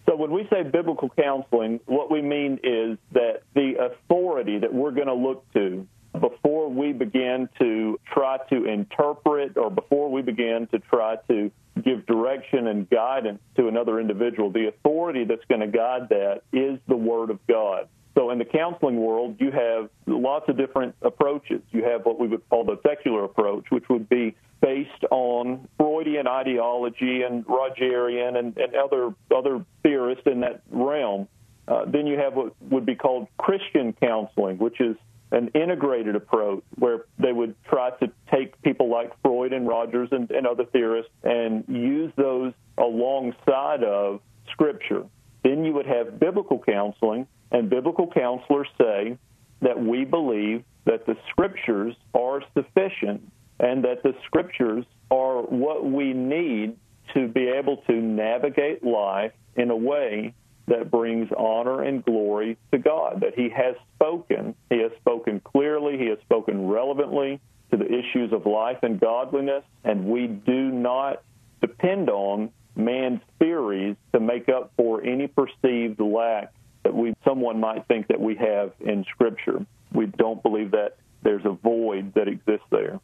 So 0.08 0.16
when 0.16 0.32
we 0.32 0.48
say 0.52 0.64
biblical 0.64 1.10
counseling, 1.10 1.80
what 1.86 2.10
we 2.10 2.22
mean 2.22 2.60
is 2.64 2.98
that 3.12 3.44
the 3.54 3.76
authority 3.80 4.58
that 4.58 4.74
we're 4.74 4.92
going 4.92 5.08
to 5.08 5.14
look 5.14 5.46
to 5.54 5.88
before 6.20 6.70
we 6.70 6.94
begin 6.94 7.48
to 7.60 8.00
try 8.12 8.40
to 8.50 8.66
interpret 8.66 9.56
or 9.58 9.70
before 9.70 10.10
we 10.12 10.24
begin 10.24 10.68
to 10.72 10.80
try 10.80 11.18
to 11.30 11.52
give 11.84 12.06
direction 12.08 12.68
and 12.68 12.90
guidance 12.90 13.40
to 13.56 13.68
another 13.68 14.00
individual, 14.00 14.50
the 14.50 14.68
authority 14.68 15.26
that's 15.26 15.46
going 15.46 15.62
to 15.62 15.68
guide 15.68 16.10
that 16.10 16.42
is 16.52 16.80
the 16.88 16.96
Word 16.96 17.30
of 17.30 17.40
God. 17.48 17.88
So 18.20 18.32
in 18.32 18.38
the 18.38 18.44
counseling 18.44 18.98
world, 18.98 19.38
you 19.40 19.50
have 19.52 19.90
lots 20.06 20.50
of 20.50 20.58
different 20.58 20.94
approaches. 21.02 21.62
You 21.72 21.86
have 21.86 22.06
what 22.06 22.20
we 22.20 22.28
would 22.28 22.42
call 22.50 22.66
the 22.66 22.78
secular 22.86 23.24
approach, 23.24 23.64
which 23.70 23.88
would 23.90 24.10
be 24.10 24.36
based 24.62 25.06
on 25.10 25.70
Freudian 25.78 26.28
ideology 26.28 27.22
and 27.22 27.46
Rogerian 27.46 28.38
and, 28.38 28.58
and 28.58 28.76
other 28.76 29.16
other 29.34 29.64
theorists 29.84 30.24
in 30.26 30.42
that 30.42 30.62
realm. 30.70 31.30
Uh, 31.66 31.86
then 31.86 32.08
you 32.08 32.20
have 32.20 32.34
what 32.34 32.62
would 32.64 32.86
be 32.86 32.96
called 32.96 33.30
Christian 33.38 33.94
counseling, 33.94 34.58
which 34.58 34.82
is 34.82 34.98
an 35.32 35.52
integrated 35.56 36.18
approach 36.18 36.66
where 36.76 37.06
they 37.20 37.32
would 37.32 37.56
try 37.70 37.92
to 38.02 38.12
take 38.30 38.62
people 38.64 38.90
like 38.90 39.14
Freud 39.22 39.54
and 39.54 39.66
Rogers 39.66 40.10
and, 40.12 40.30
and 40.30 40.46
other 40.46 40.66
theorists 40.66 41.12
and 41.24 41.64
use 41.70 42.12
those 42.18 42.52
alongside 42.78 43.86
of 43.86 44.20
Scripture. 44.52 45.06
Then 45.44 45.64
you 45.64 45.74
would 45.74 45.86
have 45.86 46.20
biblical 46.20 46.60
counseling, 46.60 47.28
and 47.52 47.70
biblical 47.70 48.08
counselors 48.08 48.68
say 48.78 49.18
that 49.62 49.82
we 49.82 50.06
believe 50.06 50.64
that 50.86 51.06
the 51.06 51.16
scriptures 51.30 51.96
are 52.14 52.42
sufficient 52.54 53.22
and 53.60 53.84
that 53.84 54.04
the 54.04 54.14
scriptures 54.26 54.86
are 55.12 55.42
what 55.42 55.86
we 55.86 56.14
need 56.14 56.78
to 57.14 57.28
be 57.28 57.48
able 57.48 57.78
to 57.78 57.94
navigate 57.94 58.84
life 58.84 59.34
in 59.56 59.70
a 59.72 59.76
way 59.76 60.34
that 60.68 60.92
brings 60.92 61.28
honor 61.38 61.82
and 61.82 62.06
glory 62.06 62.58
to 62.72 62.78
God. 62.78 63.22
That 63.22 63.34
He 63.36 63.50
has 63.50 63.76
spoken, 63.96 64.56
He 64.70 64.80
has 64.80 64.92
spoken 65.00 65.40
clearly, 65.40 65.98
He 65.98 66.08
has 66.08 66.20
spoken 66.20 66.68
relevantly 66.68 67.42
to 67.72 67.78
the 67.78 67.86
issues 67.86 68.32
of 68.32 68.46
life 68.46 68.78
and 68.84 69.00
godliness, 69.00 69.64
and 69.84 70.06
we 70.06 70.28
do 70.28 70.72
not 70.72 71.24
depend 71.62 72.10
on 72.10 72.52
man's 72.76 73.22
theories 73.40 73.96
to 74.14 74.20
make 74.20 74.50
up 74.50 74.72
for 74.78 75.04
any 75.04 75.28
perceived 75.28 76.00
lack 76.00 76.54
that 76.84 76.94
we 76.94 77.14
someone 77.26 77.60
might 77.60 77.88
think 77.88 78.08
that 78.08 78.20
we 78.20 78.36
have 78.36 78.72
in 78.80 79.06
Scripture. 79.12 79.66
We 79.94 80.06
don't 80.06 80.42
believe 80.42 80.72
that 80.72 80.98
there's 81.24 81.46
a 81.46 81.52
void 81.52 82.14
that 82.14 82.28
exists 82.28 82.66
there. 82.72 83.00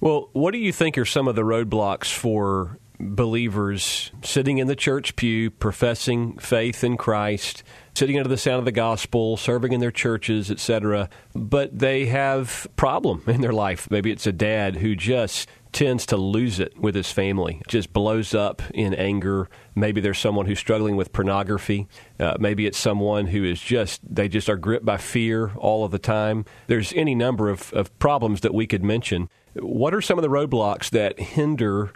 Well, 0.00 0.28
what 0.32 0.52
do 0.52 0.58
you 0.58 0.72
think 0.72 0.98
are 0.98 1.04
some 1.04 1.28
of 1.28 1.34
the 1.34 1.42
roadblocks 1.42 2.12
for 2.12 2.78
believers 3.00 4.12
sitting 4.22 4.58
in 4.58 4.66
the 4.66 4.76
church 4.76 5.16
pew, 5.16 5.50
professing 5.50 6.38
faith 6.38 6.84
in 6.84 6.96
Christ, 6.96 7.62
sitting 7.94 8.16
under 8.16 8.28
the 8.28 8.36
sound 8.36 8.60
of 8.60 8.64
the 8.64 8.72
gospel, 8.72 9.36
serving 9.36 9.72
in 9.72 9.80
their 9.80 9.90
churches, 9.90 10.50
etc., 10.50 11.08
but 11.34 11.76
they 11.76 12.06
have 12.06 12.66
problem 12.76 13.22
in 13.26 13.40
their 13.40 13.52
life. 13.52 13.90
Maybe 13.90 14.10
it's 14.10 14.26
a 14.26 14.32
dad 14.32 14.76
who 14.76 14.94
just 14.94 15.48
tends 15.74 16.06
to 16.06 16.16
lose 16.16 16.60
it 16.60 16.78
with 16.78 16.94
his 16.94 17.10
family, 17.10 17.60
just 17.68 17.92
blows 17.92 18.32
up 18.32 18.62
in 18.72 18.94
anger. 18.94 19.48
Maybe 19.74 20.00
there's 20.00 20.18
someone 20.18 20.46
who's 20.46 20.58
struggling 20.58 20.96
with 20.96 21.12
pornography. 21.12 21.88
Uh, 22.18 22.36
maybe 22.38 22.64
it's 22.64 22.78
someone 22.78 23.26
who 23.26 23.44
is 23.44 23.60
just, 23.60 24.00
they 24.08 24.28
just 24.28 24.48
are 24.48 24.56
gripped 24.56 24.86
by 24.86 24.96
fear 24.96 25.52
all 25.56 25.84
of 25.84 25.90
the 25.90 25.98
time. 25.98 26.44
There's 26.68 26.92
any 26.94 27.14
number 27.14 27.50
of, 27.50 27.72
of 27.72 27.96
problems 27.98 28.40
that 28.42 28.54
we 28.54 28.66
could 28.66 28.84
mention. 28.84 29.28
What 29.54 29.94
are 29.94 30.00
some 30.00 30.16
of 30.16 30.22
the 30.22 30.28
roadblocks 30.28 30.90
that 30.90 31.18
hinder 31.18 31.92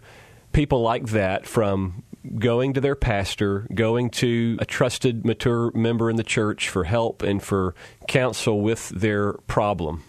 people 0.53 0.83
like 0.83 1.07
that 1.09 1.47
from 1.47 2.03
going 2.37 2.75
to 2.75 2.81
their 2.81 2.97
pastor, 2.97 3.69
going 3.73 4.11
to 4.11 4.59
a 4.61 4.67
trusted, 4.67 5.25
mature 5.25 5.71
member 5.73 6.11
in 6.11 6.17
the 6.17 6.25
church 6.25 6.69
for 6.69 6.85
help 6.85 7.23
and 7.23 7.43
for 7.43 7.77
counsel 8.09 8.61
with 8.61 8.89
their 8.89 9.35
problem? 9.47 10.03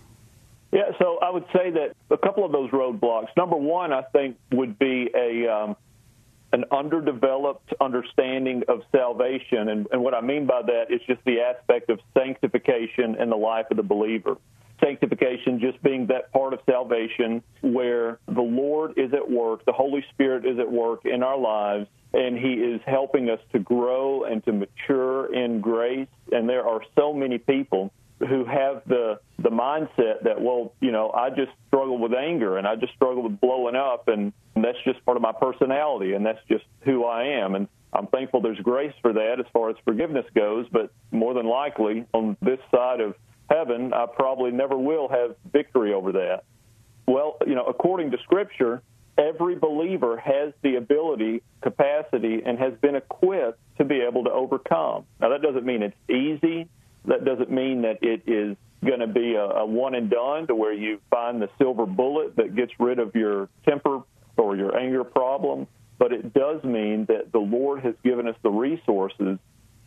Yeah, 0.71 0.91
so 0.99 1.17
I 1.19 1.31
would 1.31 1.45
say 1.53 1.71
that 1.71 1.95
a 2.11 2.17
couple 2.17 2.45
of 2.45 2.51
those 2.51 2.69
roadblocks. 2.69 3.29
Number 3.35 3.55
one, 3.55 3.91
I 3.91 4.03
think, 4.03 4.37
would 4.51 4.77
be 4.77 5.09
a 5.15 5.51
um, 5.51 5.75
an 6.51 6.65
underdeveloped 6.71 7.73
understanding 7.79 8.63
of 8.67 8.81
salvation, 8.91 9.69
and, 9.69 9.87
and 9.91 10.03
what 10.03 10.13
I 10.13 10.21
mean 10.21 10.45
by 10.45 10.61
that 10.63 10.85
is 10.89 11.01
just 11.07 11.21
the 11.25 11.41
aspect 11.41 11.89
of 11.89 11.99
sanctification 12.17 13.15
in 13.19 13.29
the 13.29 13.35
life 13.35 13.65
of 13.71 13.77
the 13.77 13.83
believer 13.83 14.37
sanctification 14.83 15.59
just 15.59 15.81
being 15.83 16.07
that 16.07 16.31
part 16.31 16.53
of 16.53 16.59
salvation 16.65 17.43
where 17.61 18.19
the 18.27 18.41
Lord 18.41 18.93
is 18.97 19.13
at 19.13 19.29
work, 19.29 19.65
the 19.65 19.73
Holy 19.73 20.03
Spirit 20.13 20.45
is 20.45 20.59
at 20.59 20.71
work 20.71 21.05
in 21.05 21.23
our 21.23 21.37
lives, 21.37 21.87
and 22.13 22.37
He 22.37 22.53
is 22.53 22.81
helping 22.85 23.29
us 23.29 23.39
to 23.51 23.59
grow 23.59 24.23
and 24.23 24.43
to 24.45 24.53
mature 24.53 25.33
in 25.33 25.61
grace. 25.61 26.07
And 26.31 26.47
there 26.47 26.65
are 26.65 26.81
so 26.97 27.13
many 27.13 27.37
people 27.37 27.91
who 28.19 28.45
have 28.45 28.81
the 28.87 29.19
the 29.41 29.49
mindset 29.49 30.23
that 30.23 30.41
well 30.41 30.73
you 30.79 30.91
know 30.91 31.11
I 31.11 31.29
just 31.29 31.51
struggle 31.67 31.97
with 31.97 32.13
anger 32.13 32.57
and 32.57 32.67
I 32.67 32.75
just 32.75 32.93
struggle 32.93 33.23
with 33.23 33.39
blowing 33.39 33.75
up 33.75 34.07
and, 34.07 34.33
that's 34.55 34.77
just 34.83 35.05
part 35.05 35.15
of 35.15 35.23
my 35.23 35.31
personality 35.31 36.15
and 36.15 36.25
that's 36.25 36.41
just 36.49 36.65
who 36.81 37.05
I 37.05 37.39
am 37.41 37.55
and 37.55 37.69
I'm 37.93 38.07
thankful 38.07 38.41
there's 38.41 38.59
grace 38.59 38.93
for 39.01 39.13
that 39.13 39.39
as 39.39 39.45
far 39.53 39.69
as 39.69 39.77
forgiveness 39.85 40.25
goes 40.35 40.65
but 40.69 40.91
more 41.11 41.33
than 41.33 41.45
likely 41.45 42.05
on 42.13 42.35
this 42.41 42.59
side 42.69 42.99
of 42.99 43.15
heaven, 43.49 43.93
I 43.93 44.05
probably 44.05 44.51
never 44.51 44.77
will 44.77 45.07
have 45.09 45.35
victory 45.51 45.93
over 45.93 46.13
that. 46.13 46.43
Well, 47.07 47.37
you 47.45 47.55
know, 47.55 47.65
according 47.65 48.11
to 48.11 48.17
Scripture, 48.23 48.81
every 49.17 49.55
believer 49.55 50.17
has 50.17 50.53
the 50.61 50.75
ability, 50.75 51.41
capacity, 51.61 52.41
and 52.45 52.59
has 52.59 52.73
been 52.81 52.95
equipped 52.95 53.59
to 53.77 53.85
be 53.85 54.01
able 54.01 54.25
to 54.25 54.31
overcome. 54.31 55.05
Now, 55.19 55.29
that 55.29 55.41
doesn't 55.41 55.65
mean 55.65 55.81
it's 55.81 55.97
easy. 56.09 56.67
That 57.05 57.25
doesn't 57.25 57.49
mean 57.49 57.81
that 57.81 57.99
it 58.01 58.23
is 58.27 58.55
going 58.85 58.99
to 58.99 59.07
be 59.07 59.35
a, 59.35 59.43
a 59.43 59.65
one 59.65 59.95
and 59.95 60.09
done 60.09 60.47
to 60.47 60.55
where 60.55 60.73
you 60.73 60.99
find 61.09 61.41
the 61.41 61.49
silver 61.57 61.85
bullet 61.85 62.35
that 62.37 62.55
gets 62.55 62.71
rid 62.79 62.99
of 62.99 63.15
your 63.15 63.49
temper 63.67 64.01
or 64.37 64.55
your 64.55 64.77
anger 64.77 65.03
problem. 65.03 65.67
But 65.97 66.13
it 66.13 66.33
does 66.33 66.63
mean 66.63 67.05
that 67.05 67.31
the 67.31 67.39
Lord 67.39 67.81
has 67.81 67.95
given 68.03 68.27
us 68.27 68.35
the 68.41 68.49
resources 68.49 69.37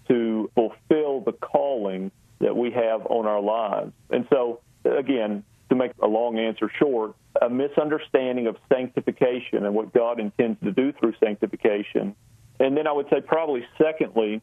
to 0.08 0.50
fulfill 0.54 1.20
the 1.20 1.32
calling 1.32 2.11
that 2.40 2.54
we 2.54 2.70
have 2.72 3.06
on 3.06 3.26
our 3.26 3.40
lives. 3.40 3.92
And 4.11 4.26
so, 4.30 4.61
again, 4.84 5.44
to 5.70 5.76
make 5.76 5.92
a 6.02 6.06
long 6.06 6.38
answer 6.38 6.70
short, 6.78 7.14
a 7.40 7.49
misunderstanding 7.49 8.46
of 8.46 8.56
sanctification 8.70 9.64
and 9.64 9.75
what 9.75 9.94
God 9.94 10.20
intends 10.20 10.61
to 10.61 10.70
do 10.70 10.92
through 10.92 11.14
sanctification. 11.18 12.14
And 12.61 12.76
then 12.76 12.87
I 12.87 12.92
would 12.92 13.06
say, 13.08 13.22
probably 13.22 13.64
secondly, 13.78 14.42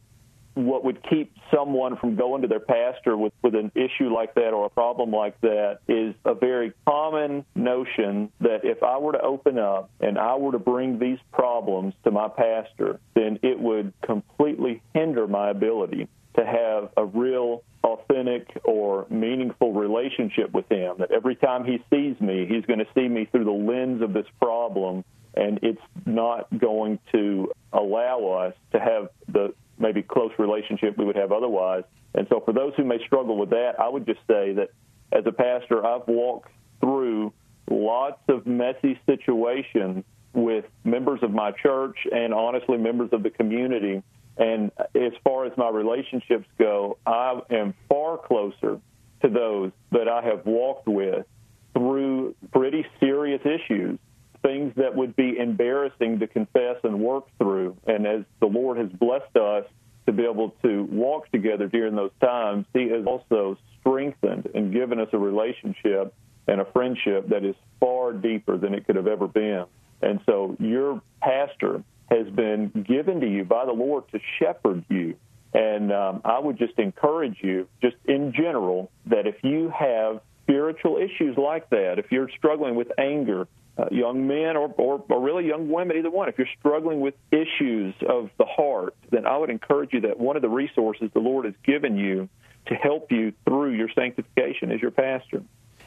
what 0.54 0.84
would 0.84 1.02
keep 1.08 1.32
someone 1.54 1.96
from 1.96 2.16
going 2.16 2.42
to 2.42 2.48
their 2.48 2.60
pastor 2.60 3.16
with, 3.16 3.32
with 3.42 3.54
an 3.54 3.72
issue 3.74 4.12
like 4.12 4.34
that 4.34 4.50
or 4.50 4.66
a 4.66 4.70
problem 4.70 5.10
like 5.10 5.40
that 5.40 5.78
is 5.88 6.14
a 6.24 6.34
very 6.34 6.72
common 6.86 7.44
notion 7.54 8.30
that 8.40 8.64
if 8.64 8.82
I 8.82 8.98
were 8.98 9.12
to 9.12 9.20
open 9.20 9.58
up 9.58 9.90
and 10.00 10.18
I 10.18 10.36
were 10.36 10.52
to 10.52 10.58
bring 10.58 10.98
these 10.98 11.18
problems 11.32 11.94
to 12.04 12.10
my 12.10 12.28
pastor, 12.28 13.00
then 13.14 13.38
it 13.42 13.58
would 13.58 13.92
completely 14.02 14.82
hinder 14.94 15.26
my 15.26 15.50
ability 15.50 16.08
to 16.36 16.44
have 16.44 16.90
a 16.96 17.04
real 17.04 17.62
authentic 17.82 18.60
or 18.64 19.06
meaningful 19.10 19.72
relationship 19.72 20.52
with 20.52 20.70
him. 20.70 20.96
That 20.98 21.10
every 21.10 21.36
time 21.36 21.64
he 21.64 21.78
sees 21.90 22.20
me, 22.20 22.46
he's 22.48 22.64
going 22.66 22.78
to 22.78 22.86
see 22.94 23.08
me 23.08 23.26
through 23.30 23.44
the 23.44 23.50
lens 23.50 24.02
of 24.02 24.12
this 24.12 24.26
problem, 24.40 25.04
and 25.34 25.60
it's 25.62 25.80
not 26.06 26.46
going 26.56 26.98
to 27.12 27.52
allow 27.72 28.46
us 28.46 28.54
to 28.72 28.80
have 28.80 29.08
the 29.28 29.54
maybe 29.80 30.02
close 30.02 30.30
relationship 30.38 30.96
we 30.98 31.04
would 31.04 31.16
have 31.16 31.32
otherwise. 31.32 31.84
And 32.14 32.26
so, 32.28 32.40
for 32.44 32.52
those 32.52 32.72
who 32.76 32.84
may 32.84 32.98
struggle 33.06 33.36
with 33.36 33.50
that, 33.50 33.74
I 33.78 33.88
would 33.88 34.06
just 34.06 34.20
say 34.26 34.52
that 34.54 34.70
as 35.12 35.24
a 35.26 35.32
pastor, 35.32 35.84
I've 35.84 36.06
walked 36.06 36.50
through 36.80 37.32
lots 37.70 38.20
of 38.28 38.46
messy 38.46 38.98
situations 39.06 40.04
with 40.32 40.64
members 40.84 41.20
of 41.22 41.30
my 41.32 41.50
church 41.50 41.96
and 42.12 42.32
honestly 42.32 42.78
members 42.78 43.10
of 43.12 43.22
the 43.22 43.30
community 43.30 44.02
and 44.40 44.70
as 44.94 45.12
far 45.22 45.44
as 45.44 45.52
my 45.58 45.68
relationships 45.68 46.46
go, 46.58 46.96
I 47.04 47.40
am 47.50 47.74
far 47.90 48.16
closer 48.16 48.80
to 49.22 49.28
those 49.28 49.70
that 49.92 50.08
I 50.08 50.22
have 50.22 50.46
walked 50.46 50.88
with 50.88 51.26
through 51.74 52.34
pretty 52.50 52.86
serious 52.98 53.42
issues, 53.44 53.98
things 54.42 54.72
that 54.76 54.94
would 54.94 55.16
be 55.16 55.36
embarrassing 55.38 56.18
to 56.20 56.26
confess 56.26 56.76
and 56.82 57.00
work 57.00 57.26
through. 57.38 57.76
And 57.86 58.06
as 58.06 58.22
the 58.40 58.46
Lord 58.46 58.78
has 58.78 58.88
blessed 58.88 59.36
us 59.36 59.64
to 60.06 60.12
be 60.12 60.24
able 60.24 60.50
to 60.62 60.84
walk 60.90 61.30
together 61.30 61.68
during 61.68 61.94
those 61.94 62.12
times, 62.20 62.66
He 62.72 62.88
has 62.88 63.04
also 63.06 63.58
strengthened 63.80 64.48
and 64.54 64.72
given 64.72 65.00
us 65.00 65.08
a 65.12 65.18
relationship 65.18 66.14
and 66.46 66.60
a 66.60 66.64
friendship 66.72 67.28
that 67.28 67.44
is 67.44 67.54
far 67.78 68.12
deeper 68.12 68.56
than 68.56 68.74
it 68.74 68.86
could 68.86 68.96
have 68.96 69.06
ever 69.06 69.28
been. 69.28 69.64
And 70.02 70.20
so 70.26 70.56
your 70.58 71.02
pastor 71.20 71.82
has 72.10 72.28
been 72.28 72.84
given 72.88 73.20
to 73.20 73.28
you 73.28 73.44
by 73.44 73.66
the 73.66 73.72
Lord 73.72 74.04
to 74.12 74.20
shepherd 74.38 74.84
you. 74.88 75.16
And 75.52 75.92
um, 75.92 76.22
I 76.24 76.38
would 76.38 76.58
just 76.58 76.78
encourage 76.78 77.38
you, 77.42 77.68
just 77.82 77.96
in 78.06 78.32
general, 78.32 78.90
that 79.06 79.26
if 79.26 79.36
you 79.42 79.72
have 79.76 80.20
spiritual 80.42 80.96
issues 80.96 81.36
like 81.36 81.68
that, 81.70 81.98
if 81.98 82.10
you're 82.10 82.30
struggling 82.36 82.74
with 82.74 82.88
anger, 82.98 83.46
uh, 83.78 83.86
young 83.90 84.26
men 84.26 84.56
or, 84.56 84.72
or, 84.76 85.04
or 85.08 85.20
really 85.20 85.46
young 85.46 85.70
women, 85.70 85.96
either 85.96 86.10
one, 86.10 86.28
if 86.28 86.38
you're 86.38 86.48
struggling 86.58 87.00
with 87.00 87.14
issues 87.30 87.94
of 88.08 88.30
the 88.38 88.44
heart, 88.44 88.94
then 89.10 89.26
I 89.26 89.36
would 89.38 89.50
encourage 89.50 89.92
you 89.92 90.02
that 90.02 90.18
one 90.18 90.36
of 90.36 90.42
the 90.42 90.48
resources 90.48 91.10
the 91.12 91.20
Lord 91.20 91.44
has 91.44 91.54
given 91.64 91.96
you 91.96 92.28
to 92.66 92.74
help 92.74 93.10
you 93.10 93.32
through 93.44 93.72
your 93.72 93.88
sanctification 93.94 94.70
is 94.70 94.80
your 94.80 94.90
pastor. 94.90 95.42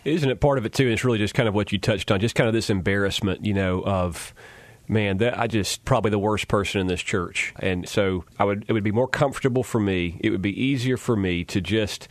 Isn't 0.05 0.29
it 0.29 0.41
part 0.41 0.57
of 0.57 0.65
it 0.65 0.73
too? 0.73 0.83
And 0.83 0.93
It's 0.93 1.05
really 1.05 1.17
just 1.17 1.33
kind 1.33 1.47
of 1.47 1.55
what 1.55 1.71
you 1.71 1.77
touched 1.77 2.11
on, 2.11 2.19
just 2.19 2.35
kind 2.35 2.47
of 2.47 2.53
this 2.53 2.69
embarrassment, 2.69 3.45
you 3.45 3.53
know, 3.53 3.81
of 3.83 4.33
man, 4.87 5.17
that 5.17 5.39
I 5.39 5.47
just 5.47 5.85
probably 5.85 6.11
the 6.11 6.19
worst 6.19 6.47
person 6.47 6.81
in 6.81 6.87
this 6.87 7.01
church. 7.01 7.53
And 7.59 7.87
so 7.87 8.25
I 8.37 8.43
would 8.43 8.65
it 8.67 8.73
would 8.73 8.83
be 8.83 8.91
more 8.91 9.07
comfortable 9.07 9.63
for 9.63 9.79
me. 9.79 10.17
It 10.19 10.31
would 10.31 10.41
be 10.41 10.61
easier 10.61 10.97
for 10.97 11.15
me 11.15 11.45
to 11.45 11.61
just 11.61 12.07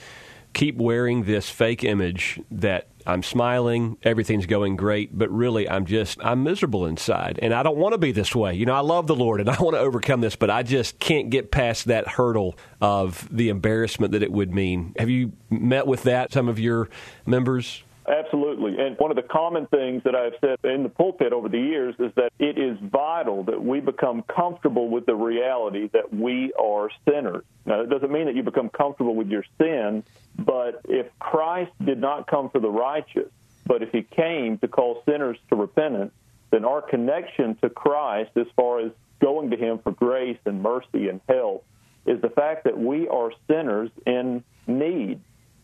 keep 0.52 0.76
wearing 0.76 1.24
this 1.24 1.48
fake 1.50 1.84
image 1.84 2.40
that 2.50 2.88
I'm 3.06 3.22
smiling, 3.22 3.96
everything's 4.02 4.46
going 4.46 4.76
great, 4.76 5.16
but 5.16 5.30
really 5.30 5.68
I'm 5.68 5.86
just 5.86 6.18
I'm 6.24 6.44
miserable 6.44 6.86
inside 6.86 7.38
and 7.42 7.52
I 7.52 7.62
don't 7.62 7.76
want 7.76 7.92
to 7.92 7.98
be 7.98 8.12
this 8.12 8.34
way. 8.34 8.54
You 8.54 8.66
know, 8.66 8.74
I 8.74 8.80
love 8.80 9.06
the 9.06 9.16
Lord 9.16 9.40
and 9.40 9.50
I 9.50 9.60
want 9.60 9.74
to 9.74 9.80
overcome 9.80 10.20
this, 10.20 10.36
but 10.36 10.50
I 10.50 10.62
just 10.62 10.98
can't 10.98 11.30
get 11.30 11.50
past 11.50 11.86
that 11.86 12.06
hurdle 12.06 12.56
of 12.80 13.28
the 13.30 13.48
embarrassment 13.48 14.12
that 14.12 14.22
it 14.22 14.30
would 14.30 14.54
mean. 14.54 14.94
Have 14.98 15.10
you 15.10 15.32
met 15.50 15.86
with 15.86 16.04
that 16.04 16.32
some 16.32 16.48
of 16.48 16.58
your 16.58 16.88
members? 17.26 17.82
Absolutely. 18.08 18.84
And 18.84 18.98
one 18.98 19.10
of 19.10 19.16
the 19.16 19.22
common 19.22 19.66
things 19.66 20.02
that 20.04 20.16
I've 20.16 20.34
said 20.40 20.58
in 20.64 20.82
the 20.82 20.88
pulpit 20.88 21.32
over 21.32 21.48
the 21.48 21.58
years 21.58 21.94
is 22.00 22.12
that 22.16 22.32
it 22.38 22.58
is 22.58 22.76
vital 22.80 23.44
that 23.44 23.62
we 23.62 23.80
become 23.80 24.22
comfortable 24.22 24.88
with 24.88 25.06
the 25.06 25.14
reality 25.14 25.88
that 25.92 26.12
we 26.12 26.52
are 26.54 26.90
sinners. 27.08 27.44
Now, 27.64 27.82
that 27.82 27.90
doesn't 27.90 28.10
mean 28.10 28.26
that 28.26 28.34
you 28.34 28.42
become 28.42 28.70
comfortable 28.70 29.14
with 29.14 29.28
your 29.28 29.44
sin, 29.56 30.02
but 30.36 30.80
if 30.88 31.06
Christ 31.20 31.70
did 31.84 32.00
not 32.00 32.26
come 32.26 32.50
for 32.50 32.58
the 32.58 32.70
righteous, 32.70 33.30
but 33.66 33.82
if 33.82 33.90
he 33.92 34.02
came 34.02 34.58
to 34.58 34.68
call 34.68 35.02
sinners 35.06 35.38
to 35.50 35.56
repentance, 35.56 36.12
then 36.50 36.64
our 36.64 36.82
connection 36.82 37.54
to 37.62 37.70
Christ, 37.70 38.32
as 38.36 38.46
far 38.56 38.80
as 38.80 38.90
going 39.20 39.50
to 39.50 39.56
him 39.56 39.78
for 39.78 39.92
grace 39.92 40.38
and 40.44 40.60
mercy 40.60 41.08
and 41.08 41.20
help, 41.28 41.64
is 42.04 42.20
the 42.20 42.30
fact 42.30 42.64
that 42.64 42.76
we 42.76 43.06
are 43.06 43.30
sinners 43.48 43.90
in 44.04 44.42
need. 44.66 45.20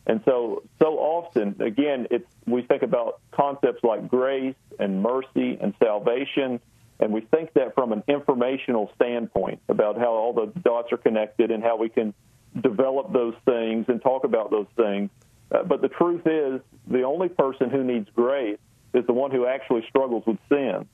And 0.09 0.23
so, 0.25 0.63
so 0.81 0.99
often, 0.99 1.57
again, 1.61 2.07
it's 2.11 2.27
we 2.47 2.63
think 2.63 2.83
about 2.83 3.21
concepts 3.31 3.85
like 3.85 4.09
grace 4.09 4.57
and 4.79 5.03
mercy 5.03 5.59
and 5.61 5.75
salvation, 5.79 6.61
And 7.01 7.13
we 7.13 7.21
think 7.21 7.53
that 7.55 7.75
from 7.75 7.93
an 7.93 8.03
informational 8.09 8.91
standpoint 8.97 9.61
about 9.69 9.99
how 9.99 10.13
all 10.13 10.33
the 10.33 10.47
dots 10.61 10.93
are 10.93 10.97
connected 10.97 11.51
and 11.51 11.63
how 11.63 11.77
we 11.77 11.89
can 11.89 12.13
develop 12.61 13.13
those 13.13 13.35
things 13.45 13.87
and 13.89 14.03
talk 14.03 14.25
about 14.25 14.51
those 14.51 14.67
things. 14.77 15.11
Uh, 15.53 15.63
but 15.63 15.81
the 15.81 15.89
truth 15.89 16.27
is, 16.27 16.61
the 16.89 17.03
only 17.03 17.29
person 17.29 17.71
who 17.71 17.85
needs 17.85 18.09
grace 18.15 18.59
is 18.95 19.07
the 19.07 19.13
one 19.13 19.31
who 19.31 19.47
actually 19.47 19.85
struggles 19.89 20.25
with 20.27 20.39
sin. 20.49 20.87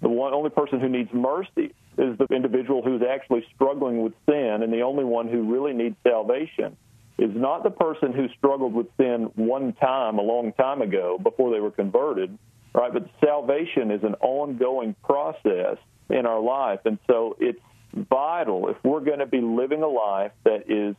The 0.00 0.08
one 0.08 0.34
only 0.34 0.50
person 0.50 0.80
who 0.80 0.88
needs 0.88 1.12
mercy 1.12 1.74
is 1.96 2.18
the 2.18 2.26
individual 2.30 2.82
who's 2.82 3.02
actually 3.02 3.46
struggling 3.54 4.02
with 4.02 4.14
sin, 4.26 4.62
and 4.62 4.72
the 4.72 4.80
only 4.80 5.04
one 5.04 5.28
who 5.28 5.52
really 5.52 5.72
needs 5.74 5.94
salvation 6.02 6.76
is 7.18 7.30
not 7.34 7.62
the 7.62 7.70
person 7.70 8.12
who 8.12 8.28
struggled 8.36 8.74
with 8.74 8.86
sin 8.96 9.30
one 9.34 9.72
time 9.74 10.18
a 10.18 10.22
long 10.22 10.52
time 10.54 10.82
ago 10.82 11.18
before 11.22 11.52
they 11.52 11.60
were 11.60 11.70
converted, 11.70 12.36
right? 12.74 12.92
But 12.92 13.08
salvation 13.24 13.90
is 13.90 14.02
an 14.02 14.14
ongoing 14.20 14.94
process 15.04 15.76
in 16.10 16.26
our 16.26 16.40
life, 16.40 16.80
and 16.84 16.98
so 17.06 17.36
it's 17.38 17.60
vital 17.94 18.68
if 18.68 18.76
we're 18.82 19.00
going 19.00 19.18
to 19.18 19.26
be 19.26 19.40
living 19.40 19.82
a 19.82 19.88
life 19.88 20.32
that 20.44 20.70
is 20.70 20.96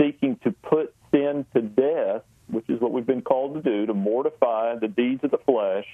seeking 0.00 0.38
to 0.44 0.52
put 0.52 0.94
sin 1.10 1.46
to 1.54 1.62
death, 1.62 2.22
which 2.48 2.68
is 2.68 2.80
what 2.80 2.92
we've 2.92 3.06
been 3.06 3.22
called 3.22 3.54
to 3.54 3.62
do, 3.62 3.86
to 3.86 3.94
mortify 3.94 4.76
the 4.76 4.88
deeds 4.88 5.24
of 5.24 5.30
the 5.30 5.38
flesh 5.38 5.86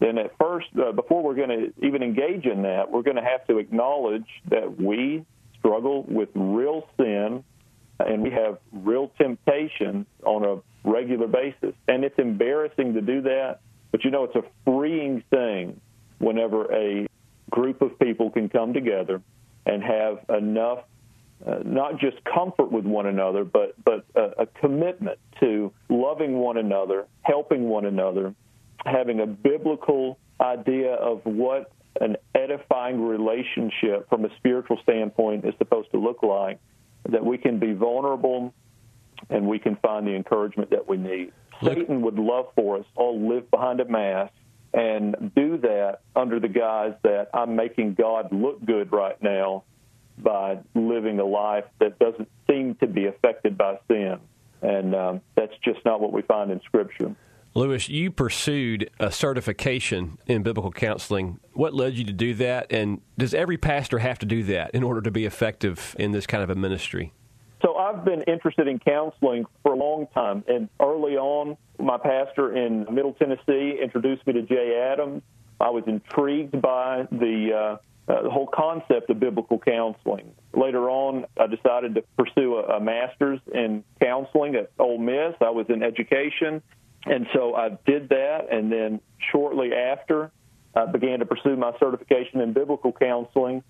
then 0.00 0.16
at 0.16 0.32
first, 0.38 0.68
uh, 0.82 0.92
before 0.92 1.22
we're 1.22 1.34
going 1.34 1.50
to 1.50 1.86
even 1.86 2.02
engage 2.02 2.46
in 2.46 2.62
that, 2.62 2.90
we're 2.90 3.02
going 3.02 3.16
to 3.16 3.22
have 3.22 3.46
to 3.48 3.58
acknowledge 3.58 4.26
that 4.48 4.80
we 4.80 5.24
struggle 5.58 6.04
with 6.08 6.30
real 6.34 6.88
sin 6.96 7.44
and 8.06 8.22
we 8.22 8.30
have 8.30 8.58
real 8.72 9.10
temptation 9.18 10.06
on 10.24 10.44
a 10.44 10.88
regular 10.88 11.26
basis. 11.26 11.74
And 11.88 12.04
it's 12.04 12.18
embarrassing 12.18 12.94
to 12.94 13.00
do 13.00 13.22
that, 13.22 13.60
but 13.90 14.04
you 14.04 14.10
know, 14.10 14.24
it's 14.24 14.36
a 14.36 14.44
freeing 14.64 15.22
thing 15.30 15.80
whenever 16.18 16.72
a 16.72 17.06
group 17.50 17.82
of 17.82 17.98
people 17.98 18.30
can 18.30 18.48
come 18.48 18.72
together 18.72 19.20
and 19.66 19.82
have 19.82 20.18
enough, 20.28 20.80
uh, 21.46 21.58
not 21.64 21.98
just 21.98 22.16
comfort 22.24 22.70
with 22.70 22.84
one 22.84 23.06
another, 23.06 23.44
but, 23.44 23.74
but 23.84 24.04
a, 24.14 24.42
a 24.42 24.46
commitment 24.46 25.18
to 25.40 25.72
loving 25.88 26.38
one 26.38 26.56
another, 26.56 27.06
helping 27.22 27.68
one 27.68 27.84
another, 27.84 28.34
having 28.84 29.20
a 29.20 29.26
biblical 29.26 30.18
idea 30.40 30.94
of 30.94 31.20
what 31.24 31.72
an 32.00 32.16
edifying 32.34 33.02
relationship 33.02 34.08
from 34.08 34.24
a 34.24 34.28
spiritual 34.36 34.78
standpoint 34.82 35.44
is 35.44 35.54
supposed 35.58 35.90
to 35.90 35.98
look 35.98 36.22
like, 36.22 36.58
that 37.08 37.24
we 37.24 37.38
can 37.38 37.58
be 37.58 37.72
vulnerable 37.72 38.52
and 39.28 39.46
we 39.46 39.58
can 39.58 39.76
find 39.76 40.06
the 40.06 40.14
encouragement 40.14 40.70
that 40.70 40.88
we 40.88 40.96
need. 40.96 41.32
Satan 41.62 42.02
would 42.02 42.18
love 42.18 42.46
for 42.54 42.78
us 42.78 42.86
all 42.96 43.20
live 43.28 43.50
behind 43.50 43.80
a 43.80 43.84
mask 43.84 44.32
and 44.72 45.32
do 45.34 45.58
that 45.58 46.00
under 46.14 46.40
the 46.40 46.48
guise 46.48 46.94
that 47.02 47.28
I'm 47.34 47.56
making 47.56 47.94
God 47.94 48.32
look 48.32 48.64
good 48.64 48.92
right 48.92 49.20
now 49.22 49.64
by 50.16 50.58
living 50.74 51.18
a 51.18 51.24
life 51.24 51.64
that 51.80 51.98
doesn't 51.98 52.28
seem 52.48 52.76
to 52.76 52.86
be 52.86 53.06
affected 53.06 53.58
by 53.58 53.78
sin. 53.88 54.18
And 54.62 54.94
um, 54.94 55.20
that's 55.34 55.54
just 55.64 55.84
not 55.84 56.00
what 56.00 56.12
we 56.12 56.22
find 56.22 56.50
in 56.50 56.60
Scripture. 56.62 57.14
Lewis, 57.52 57.88
you 57.88 58.12
pursued 58.12 58.90
a 59.00 59.10
certification 59.10 60.18
in 60.26 60.42
biblical 60.42 60.70
counseling. 60.70 61.40
What 61.52 61.74
led 61.74 61.94
you 61.94 62.04
to 62.04 62.12
do 62.12 62.34
that? 62.34 62.68
And 62.70 63.00
does 63.18 63.34
every 63.34 63.58
pastor 63.58 63.98
have 63.98 64.20
to 64.20 64.26
do 64.26 64.44
that 64.44 64.70
in 64.72 64.84
order 64.84 65.00
to 65.02 65.10
be 65.10 65.24
effective 65.24 65.96
in 65.98 66.12
this 66.12 66.26
kind 66.26 66.44
of 66.44 66.50
a 66.50 66.54
ministry? 66.54 67.12
So 67.62 67.76
I've 67.76 68.04
been 68.04 68.22
interested 68.22 68.68
in 68.68 68.78
counseling 68.78 69.46
for 69.62 69.72
a 69.72 69.76
long 69.76 70.06
time. 70.14 70.44
And 70.46 70.68
early 70.80 71.16
on, 71.16 71.56
my 71.78 71.98
pastor 71.98 72.56
in 72.56 72.86
Middle 72.90 73.14
Tennessee 73.14 73.78
introduced 73.82 74.26
me 74.26 74.34
to 74.34 74.42
Jay 74.42 74.88
Adams. 74.92 75.22
I 75.60 75.70
was 75.70 75.84
intrigued 75.86 76.62
by 76.62 77.06
the 77.10 77.52
uh, 77.52 77.76
uh, 78.10 78.22
the 78.22 78.30
whole 78.30 78.48
concept 78.48 79.08
of 79.10 79.20
biblical 79.20 79.58
counseling. 79.58 80.32
Later 80.52 80.90
on, 80.90 81.26
I 81.38 81.46
decided 81.46 81.94
to 81.94 82.02
pursue 82.18 82.56
a, 82.56 82.76
a 82.76 82.80
master's 82.80 83.40
in 83.54 83.84
counseling 84.02 84.56
at 84.56 84.72
Ole 84.78 84.98
Miss. 84.98 85.34
I 85.40 85.50
was 85.50 85.66
in 85.68 85.82
education, 85.82 86.62
and 87.06 87.26
so 87.34 87.54
I 87.54 87.70
did 87.86 88.10
that, 88.10 88.48
and 88.50 88.70
then 88.70 89.00
shortly 89.32 89.72
after, 89.72 90.30
I 90.74 90.86
began 90.86 91.20
to 91.20 91.26
pursue 91.26 91.56
my 91.56 91.72
certification 91.78 92.40
in 92.40 92.52
biblical 92.52 92.92
counseling 92.92 93.62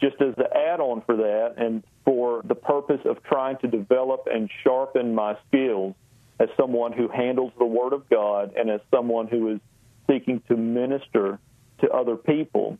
just 0.00 0.20
as 0.20 0.34
the 0.36 0.48
add 0.54 0.80
on 0.80 1.02
for 1.06 1.16
that 1.16 1.54
and 1.56 1.82
for 2.04 2.42
the 2.44 2.54
purpose 2.54 3.00
of 3.04 3.22
trying 3.24 3.56
to 3.58 3.66
develop 3.66 4.26
and 4.30 4.50
sharpen 4.62 5.14
my 5.14 5.36
skills 5.48 5.94
as 6.38 6.48
someone 6.56 6.92
who 6.92 7.08
handles 7.08 7.52
the 7.58 7.64
Word 7.64 7.92
of 7.92 8.08
God 8.10 8.52
and 8.56 8.70
as 8.70 8.80
someone 8.90 9.26
who 9.26 9.54
is 9.54 9.60
seeking 10.08 10.42
to 10.48 10.56
minister 10.56 11.38
to 11.80 11.90
other 11.90 12.16
people 12.16 12.78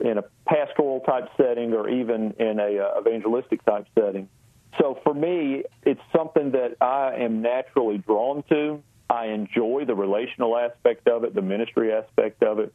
in 0.00 0.18
a 0.18 0.24
pastoral 0.46 1.00
type 1.00 1.28
setting 1.36 1.72
or 1.72 1.88
even 1.88 2.32
in 2.38 2.58
a 2.58 2.78
uh, 2.78 3.00
evangelistic 3.00 3.64
type 3.64 3.86
setting. 3.98 4.28
So 4.80 4.98
for 5.02 5.12
me, 5.12 5.64
it's 5.82 6.00
something 6.16 6.52
that 6.52 6.76
I 6.80 7.16
am 7.16 7.42
naturally 7.42 7.98
drawn 7.98 8.42
to. 8.48 8.82
I 9.08 9.26
enjoy 9.26 9.84
the 9.86 9.94
relational 9.94 10.56
aspect 10.56 11.08
of 11.08 11.24
it, 11.24 11.34
the 11.34 11.42
ministry 11.42 11.92
aspect 11.92 12.42
of 12.42 12.58
it. 12.58 12.72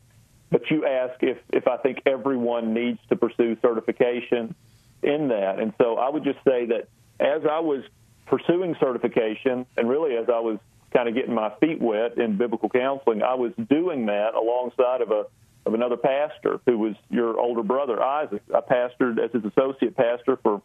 But 0.49 0.69
you 0.69 0.85
ask 0.85 1.21
if, 1.21 1.37
if 1.51 1.67
I 1.67 1.77
think 1.77 2.03
everyone 2.05 2.73
needs 2.73 2.99
to 3.09 3.15
pursue 3.15 3.57
certification 3.61 4.55
in 5.03 5.27
that. 5.29 5.59
And 5.59 5.73
so 5.77 5.97
I 5.97 6.09
would 6.09 6.23
just 6.23 6.39
say 6.45 6.67
that 6.67 6.87
as 7.19 7.41
I 7.49 7.59
was 7.59 7.83
pursuing 8.27 8.75
certification, 8.79 9.65
and 9.75 9.89
really 9.89 10.15
as 10.15 10.29
I 10.29 10.39
was 10.39 10.59
kind 10.93 11.09
of 11.09 11.15
getting 11.15 11.33
my 11.33 11.51
feet 11.59 11.81
wet 11.81 12.17
in 12.17 12.37
biblical 12.37 12.69
counseling, 12.69 13.23
I 13.23 13.35
was 13.35 13.51
doing 13.69 14.05
that 14.07 14.35
alongside 14.35 15.01
of 15.01 15.11
a 15.11 15.25
of 15.65 15.73
another 15.73 15.97
pastor 15.97 16.61
who 16.65 16.77
was 16.77 16.95
your 17.09 17.37
older 17.37 17.61
brother, 17.61 18.01
Isaac. 18.01 18.41
I 18.55 18.61
pastored 18.61 19.19
as 19.19 19.31
his 19.33 19.43
associate 19.43 19.97
pastor 19.97 20.37
for 20.41 20.61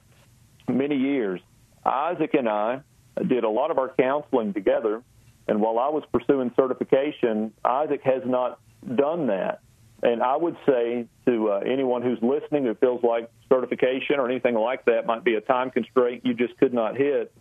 many 0.69 0.97
years. 0.97 1.41
Isaac 1.85 2.35
and 2.35 2.49
I 2.49 2.83
did 3.27 3.43
a 3.43 3.49
lot 3.49 3.73
of 3.73 3.79
our 3.79 3.89
counseling 3.89 4.53
together, 4.53 5.03
and 5.49 5.61
while 5.61 5.79
I 5.79 5.89
was 5.89 6.05
pursuing 6.13 6.53
certification, 6.57 7.53
Isaac 7.65 8.03
has 8.05 8.23
not 8.25 8.61
done 8.97 9.27
that. 9.29 9.61
And 10.03 10.23
I 10.23 10.37
would 10.37 10.57
say 10.67 11.07
to 11.27 11.51
uh, 11.51 11.59
anyone 11.59 12.03
who's 12.03 12.19
listening 12.23 12.65
who 12.65 12.75
feels 12.75 13.05
like 13.05 13.31
certification 13.49 14.17
or 14.19 14.29
anything 14.29 14.55
like 14.55 14.85
that 14.87 15.07
might 15.07 15.23
be 15.23 15.35
a 15.35 15.41
time 15.41 15.71
constraint 15.71 16.25
you 16.25 16.35
just 16.35 16.57
could 16.59 16.75
not 16.75 16.97
hit, 16.97 17.33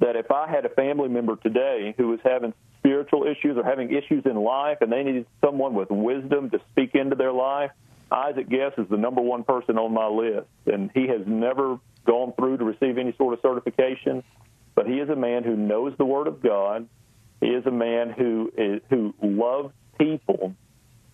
that 0.00 0.14
if 0.16 0.30
I 0.30 0.48
had 0.48 0.64
a 0.64 0.68
family 0.68 1.08
member 1.08 1.36
today 1.36 1.94
who 1.96 2.08
was 2.08 2.20
having 2.22 2.54
spiritual 2.78 3.24
issues 3.24 3.56
or 3.56 3.64
having 3.64 3.92
issues 3.92 4.24
in 4.26 4.36
life 4.36 4.78
and 4.80 4.92
they 4.92 5.02
needed 5.02 5.26
someone 5.44 5.74
with 5.74 5.90
wisdom 5.90 6.50
to 6.50 6.60
speak 6.70 6.94
into 6.94 7.16
their 7.16 7.32
life, 7.32 7.70
Isaac 8.12 8.48
Guest 8.48 8.74
is 8.78 8.86
the 8.88 8.96
number 8.96 9.20
one 9.20 9.42
person 9.42 9.78
on 9.78 9.92
my 9.92 10.06
list. 10.06 10.46
And 10.66 10.90
he 10.94 11.08
has 11.08 11.22
never 11.26 11.78
gone 12.06 12.32
through 12.38 12.58
to 12.58 12.64
receive 12.64 12.98
any 12.98 13.14
sort 13.16 13.34
of 13.34 13.40
certification, 13.40 14.22
but 14.74 14.86
he 14.86 14.94
is 14.94 15.08
a 15.08 15.16
man 15.16 15.42
who 15.42 15.56
knows 15.56 15.94
the 15.98 16.04
Word 16.04 16.26
of 16.26 16.42
God. 16.42 16.86
He 17.44 17.50
is 17.50 17.66
a 17.66 17.70
man 17.70 18.08
who 18.08 18.50
is, 18.56 18.80
who 18.88 19.12
loves 19.20 19.74
people 19.98 20.54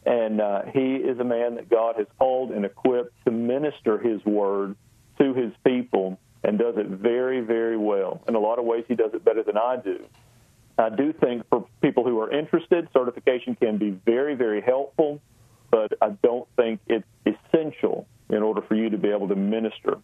and 0.06 0.40
uh, 0.40 0.62
he 0.72 0.94
is 0.94 1.18
a 1.18 1.24
man 1.24 1.56
that 1.56 1.68
God 1.68 1.96
has 1.96 2.06
called 2.20 2.52
and 2.52 2.64
equipped 2.64 3.12
to 3.24 3.32
minister 3.32 3.98
his 3.98 4.24
word 4.24 4.76
to 5.18 5.34
his 5.34 5.52
people 5.66 6.20
and 6.44 6.56
does 6.56 6.76
it 6.76 6.86
very, 6.86 7.40
very 7.40 7.76
well. 7.76 8.22
In 8.28 8.36
a 8.36 8.38
lot 8.38 8.60
of 8.60 8.64
ways, 8.64 8.84
he 8.86 8.94
does 8.94 9.12
it 9.12 9.24
better 9.24 9.42
than 9.42 9.58
I 9.58 9.78
do. 9.82 10.06
I 10.78 10.88
do 10.90 11.12
think 11.12 11.48
for 11.50 11.66
people 11.82 12.04
who 12.04 12.20
are 12.20 12.30
interested, 12.30 12.86
certification 12.92 13.56
can 13.56 13.78
be 13.78 13.90
very, 13.90 14.36
very 14.36 14.60
helpful, 14.60 15.20
but 15.72 15.94
I 16.00 16.10
don't 16.22 16.46
think 16.54 16.78
it's 16.86 17.06
essential 17.26 18.06
in 18.28 18.44
order 18.44 18.62
for 18.62 18.76
you 18.76 18.88
to 18.90 18.98
be 18.98 19.08
able 19.08 19.26
to 19.26 19.36
minister 19.36 19.96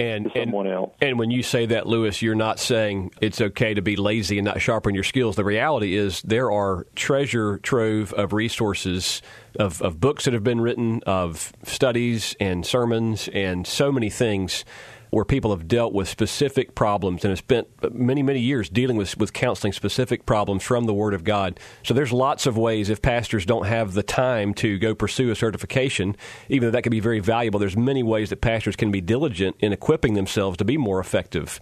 and, 0.00 0.30
someone 0.34 0.66
and, 0.66 0.74
else. 0.74 0.94
And 1.00 1.18
when 1.18 1.30
you 1.30 1.42
say 1.42 1.66
that, 1.66 1.86
Lewis, 1.86 2.22
you're 2.22 2.34
not 2.34 2.58
saying 2.58 3.12
it's 3.20 3.40
okay 3.40 3.74
to 3.74 3.82
be 3.82 3.96
lazy 3.96 4.38
and 4.38 4.44
not 4.44 4.60
sharpen 4.60 4.94
your 4.94 5.04
skills. 5.04 5.36
The 5.36 5.44
reality 5.44 5.96
is 5.96 6.22
there 6.22 6.50
are 6.50 6.86
treasure 6.94 7.58
trove 7.58 8.12
of 8.14 8.32
resources, 8.32 9.22
of, 9.58 9.82
of 9.82 10.00
books 10.00 10.24
that 10.24 10.34
have 10.34 10.44
been 10.44 10.60
written, 10.60 11.02
of 11.06 11.52
studies 11.64 12.34
and 12.40 12.64
sermons, 12.64 13.28
and 13.28 13.66
so 13.66 13.92
many 13.92 14.10
things 14.10 14.64
where 15.10 15.24
people 15.24 15.50
have 15.50 15.68
dealt 15.68 15.92
with 15.92 16.08
specific 16.08 16.74
problems 16.74 17.24
and 17.24 17.30
have 17.30 17.38
spent 17.38 17.68
many, 17.94 18.22
many 18.22 18.40
years 18.40 18.68
dealing 18.68 18.96
with, 18.96 19.16
with 19.18 19.32
counseling 19.32 19.72
specific 19.72 20.24
problems 20.24 20.62
from 20.62 20.86
the 20.86 20.94
Word 20.94 21.14
of 21.14 21.24
God. 21.24 21.58
So 21.82 21.94
there's 21.94 22.12
lots 22.12 22.46
of 22.46 22.56
ways 22.56 22.88
if 22.88 23.02
pastors 23.02 23.44
don't 23.44 23.66
have 23.66 23.94
the 23.94 24.02
time 24.02 24.54
to 24.54 24.78
go 24.78 24.94
pursue 24.94 25.30
a 25.30 25.36
certification, 25.36 26.16
even 26.48 26.68
though 26.68 26.72
that 26.72 26.82
can 26.82 26.90
be 26.90 27.00
very 27.00 27.20
valuable, 27.20 27.58
there's 27.58 27.76
many 27.76 28.02
ways 28.02 28.30
that 28.30 28.40
pastors 28.40 28.76
can 28.76 28.90
be 28.90 29.00
diligent 29.00 29.56
in 29.60 29.72
equipping 29.72 30.14
themselves 30.14 30.56
to 30.58 30.64
be 30.64 30.76
more 30.76 31.00
effective. 31.00 31.60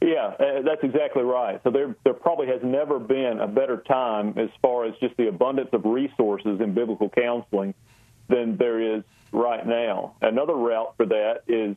Yeah, 0.00 0.34
uh, 0.38 0.62
that's 0.62 0.82
exactly 0.82 1.22
right. 1.22 1.60
So 1.64 1.70
there, 1.70 1.96
there 2.04 2.12
probably 2.12 2.48
has 2.48 2.60
never 2.62 2.98
been 2.98 3.38
a 3.40 3.46
better 3.46 3.78
time 3.88 4.34
as 4.36 4.50
far 4.60 4.84
as 4.84 4.94
just 5.00 5.16
the 5.16 5.28
abundance 5.28 5.70
of 5.72 5.84
resources 5.86 6.60
in 6.60 6.74
biblical 6.74 7.08
counseling 7.08 7.72
than 8.28 8.56
there 8.58 8.96
is 8.96 9.04
right 9.32 9.66
now. 9.66 10.14
Another 10.20 10.54
route 10.54 10.94
for 10.96 11.06
that 11.06 11.42
is 11.48 11.76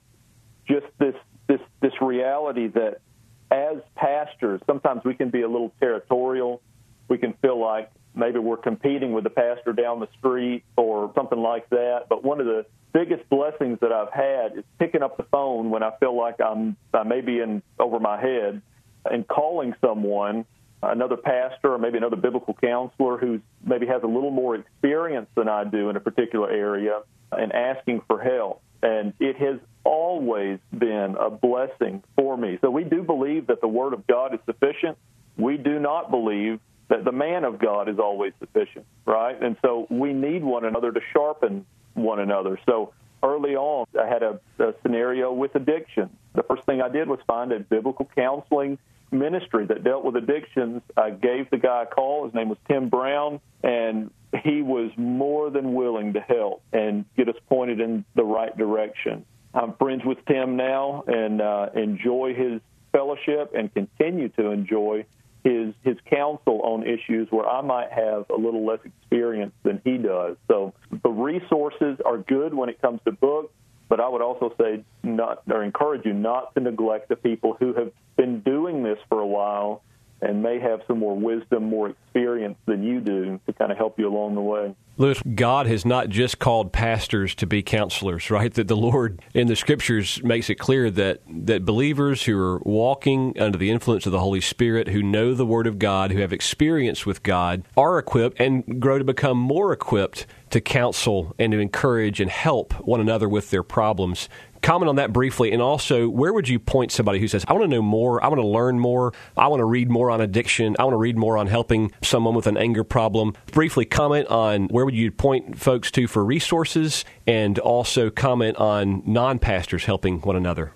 just 0.68 0.86
this 1.00 1.16
this 1.48 1.62
this 1.82 1.94
reality 2.02 2.68
that 2.68 3.02
as 3.50 3.78
pastors, 3.96 4.62
sometimes 4.66 5.02
we 5.06 5.14
can 5.14 5.30
be 5.30 5.42
a 5.42 5.48
little 5.48 5.74
territorial. 5.80 6.62
We 7.08 7.18
can 7.18 7.34
feel 7.42 7.60
like 7.60 7.90
maybe 8.14 8.40
we're 8.40 8.58
competing 8.58 9.14
with 9.14 9.24
the 9.24 9.30
pastor 9.30 9.72
down 9.74 10.00
the 10.00 10.10
street 10.20 10.64
or 10.76 11.12
something 11.16 11.40
like 11.40 11.70
that. 11.70 12.08
But 12.10 12.24
one 12.24 12.42
of 12.42 12.46
the 12.46 12.66
biggest 12.94 13.30
blessings 13.30 13.80
that 13.82 13.92
I've 13.92 14.12
had 14.12 14.58
is 14.58 14.66
picking 14.80 15.04
up 15.04 15.18
the 15.18 15.24
phone 15.24 15.70
when 15.70 15.84
I 15.84 15.92
feel 16.00 16.18
like 16.18 16.42
I'm 16.42 16.76
I 16.94 17.04
may 17.04 17.22
be 17.22 17.40
in 17.40 17.62
over 17.80 18.00
my 18.00 18.20
head 18.20 18.62
and 19.06 19.26
calling 19.28 19.74
someone, 19.80 20.46
another 20.84 21.16
pastor 21.16 21.74
or 21.74 21.78
maybe 21.78 21.98
another 21.98 22.18
biblical 22.18 22.54
counselor 22.56 23.18
who 23.18 23.40
maybe 23.64 23.86
has 23.88 24.04
a 24.04 24.08
little 24.08 24.32
more 24.32 24.56
experience 24.56 25.28
than 25.36 25.48
I 25.48 25.64
do 25.64 25.90
in 25.90 25.96
a 25.96 26.00
particular 26.00 26.50
area 26.50 27.02
and 27.32 27.52
asking 27.54 28.02
for 28.08 28.22
help. 28.22 28.62
And 28.84 29.14
it 29.20 29.38
has 29.38 29.60
always 29.88 30.60
been 30.78 31.16
a 31.18 31.30
blessing 31.30 32.04
for 32.18 32.38
me. 32.38 32.58
So 32.62 32.70
we 32.70 32.84
do 32.84 33.04
believe 33.04 33.48
that 33.48 33.62
the 33.62 33.68
Word 33.70 33.94
of 33.94 34.06
God 34.06 34.34
is 34.34 34.40
sufficient. 34.46 34.98
We 35.38 35.58
do 35.58 35.80
not 35.80 36.12
believe 36.12 36.60
that 36.90 37.06
the 37.06 37.12
man 37.12 37.46
of 37.46 37.60
God 37.60 37.88
is 37.88 37.98
always 37.98 38.34
sufficient, 38.40 38.86
right? 39.06 39.42
And 39.42 39.56
so 39.62 39.88
we 39.90 40.14
need 40.14 40.44
one 40.44 40.66
another 40.66 40.92
to 40.92 41.00
sharpen 41.14 41.66
one 41.94 42.20
another. 42.20 42.60
So 42.66 42.94
early 43.24 43.56
on, 43.56 43.88
I 44.00 44.08
had 44.08 44.24
a, 44.24 44.40
a 44.60 44.74
scenario 44.82 45.32
with 45.32 45.56
addiction. 45.56 46.10
The 46.36 46.44
first 46.44 46.64
thing 46.66 46.82
I 46.82 46.90
did 46.90 47.08
was 47.08 47.20
find 47.26 47.52
a 47.52 47.60
biblical 47.60 48.10
counseling 48.16 48.78
ministry 49.12 49.66
that 49.68 49.84
dealt 49.84 50.04
with 50.04 50.16
addictions. 50.18 50.82
I 50.98 51.12
gave 51.12 51.50
the 51.50 51.58
guy 51.58 51.84
a 51.84 51.86
call. 51.86 52.26
His 52.26 52.34
name 52.34 52.50
was 52.50 52.58
Tim 52.68 52.90
Brown, 52.90 53.40
and 53.64 54.12
he 54.44 54.62
was 54.62 54.92
more 54.98 55.50
than 55.50 55.74
willing 55.74 56.14
to 56.14 56.20
help 56.20 56.62
and 56.74 57.06
get 57.16 57.30
us 57.30 57.36
pointed 57.48 57.80
in 57.80 58.04
the 58.16 58.24
right 58.24 58.56
direction. 58.58 59.26
I'm 59.58 59.74
friends 59.74 60.04
with 60.06 60.20
Tim 60.28 60.56
now 60.56 61.04
and 61.08 61.42
uh, 61.42 61.70
enjoy 61.74 62.36
his 62.36 62.62
fellowship 62.92 63.54
and 63.58 63.74
continue 63.74 64.30
to 64.30 64.52
enjoy 64.52 65.06
his 65.44 65.74
his 65.84 65.98
counsel 66.10 66.62
on 66.62 66.84
issues 66.84 67.28
where 67.32 67.48
I 67.48 67.62
might 67.62 67.92
have 67.92 68.26
a 68.30 68.36
little 68.36 68.66
less 68.66 68.80
experience 68.86 69.54
than 69.64 69.82
he 69.84 69.98
does. 69.98 70.38
So 70.48 70.74
the 71.04 71.10
resources 71.10 71.98
are 72.06 72.20
good 72.20 72.54
when 72.54 72.70
it 72.70 72.80
comes 72.82 73.00
to 73.06 73.12
books, 73.12 73.52
but 73.90 74.00
I 74.00 74.08
would 74.08 74.22
also 74.22 74.54
say 74.62 74.84
not 75.02 75.42
or 75.50 75.64
encourage 75.64 76.06
you 76.06 76.14
not 76.14 76.54
to 76.54 76.62
neglect 76.62 77.10
the 77.10 77.16
people 77.16 77.58
who 77.60 77.74
have 77.74 77.92
been 78.16 78.42
doing 78.42 78.84
this 78.84 79.00
for 79.10 79.20
a 79.20 79.28
while 79.28 79.82
and 80.22 80.42
may 80.42 80.60
have 80.60 80.82
some 80.88 81.00
more 81.00 81.16
wisdom, 81.16 81.66
more 81.66 81.90
experience 81.90 82.58
than 82.66 82.84
you 82.84 83.00
do 83.00 83.40
to 83.46 83.54
kind 83.54 83.72
of 83.72 83.78
help 83.78 84.00
you 84.00 84.08
along 84.08 84.36
the 84.36 84.42
way. 84.42 84.76
Lewis, 85.00 85.22
God 85.36 85.68
has 85.68 85.86
not 85.86 86.10
just 86.10 86.40
called 86.40 86.74
pastors 86.74 87.36
to 87.36 87.46
be 87.46 87.62
counselors, 87.62 88.32
right? 88.32 88.52
That 88.52 88.68
the 88.68 88.76
Lord 88.76 89.22
in 89.36 89.46
the 89.46 89.56
scriptures 89.56 90.24
makes 90.24 90.50
it 90.50 90.56
clear 90.56 90.90
that, 90.90 91.22
that 91.30 91.66
believers 91.66 92.24
who 92.24 92.38
are 92.40 92.58
walking 92.60 93.40
under 93.40 93.60
the 93.60 93.70
influence 93.70 94.08
of 94.08 94.12
the 94.12 94.20
Holy 94.20 94.42
Spirit, 94.42 94.88
who 94.88 95.04
know 95.04 95.36
the 95.36 95.46
Word 95.46 95.68
of 95.68 95.78
God, 95.78 96.12
who 96.12 96.20
have 96.22 96.34
experience 96.34 97.06
with 97.06 97.22
God, 97.22 97.64
are 97.78 98.00
equipped 98.00 98.40
and 98.40 98.82
grow 98.82 98.98
to 98.98 99.04
become 99.04 99.38
more 99.38 99.72
equipped 99.72 100.26
to 100.50 100.60
counsel 100.62 101.36
and 101.38 101.52
to 101.52 101.60
encourage 101.60 102.20
and 102.20 102.32
help 102.32 102.74
one 102.88 103.00
another 103.00 103.30
with 103.30 103.52
their 103.52 103.64
problems 103.64 104.30
comment 104.68 104.90
on 104.90 104.98
that 104.98 105.14
briefly, 105.14 105.54
and 105.54 105.62
also 105.62 106.10
where 106.10 106.34
would 106.34 106.50
you 106.50 106.60
point 106.60 106.92
somebody 106.92 107.20
who 107.20 107.28
says, 107.30 107.46
"I 107.48 107.54
want 107.54 107.64
to 107.64 107.70
know 107.70 107.82
more, 107.82 108.22
I 108.22 108.28
want 108.28 108.42
to 108.42 108.48
learn 108.48 108.82
more, 108.82 109.14
I 109.38 109.48
want 109.48 109.62
to 109.62 109.66
read 109.66 109.90
more 109.90 110.12
on 110.12 110.20
addiction, 110.20 110.76
I 110.78 110.84
want 110.84 110.94
to 110.94 110.98
read 110.98 111.18
more 111.18 111.38
on 111.38 111.48
helping 111.48 111.94
someone 112.02 112.36
with 112.36 112.48
an 112.48 112.58
anger 112.58 112.84
problem." 112.84 113.34
Briefly 113.54 113.86
comment 113.86 114.28
on 114.28 114.68
where 114.68 114.84
would 114.84 114.94
you 114.94 115.10
point 115.10 115.58
folks 115.58 115.90
to 115.92 116.06
for 116.06 116.26
resources, 116.26 117.06
and 117.26 117.58
also 117.60 118.10
comment 118.10 118.58
on 118.58 119.04
non-pastors 119.06 119.86
helping 119.86 120.20
one 120.20 120.36
another. 120.36 120.74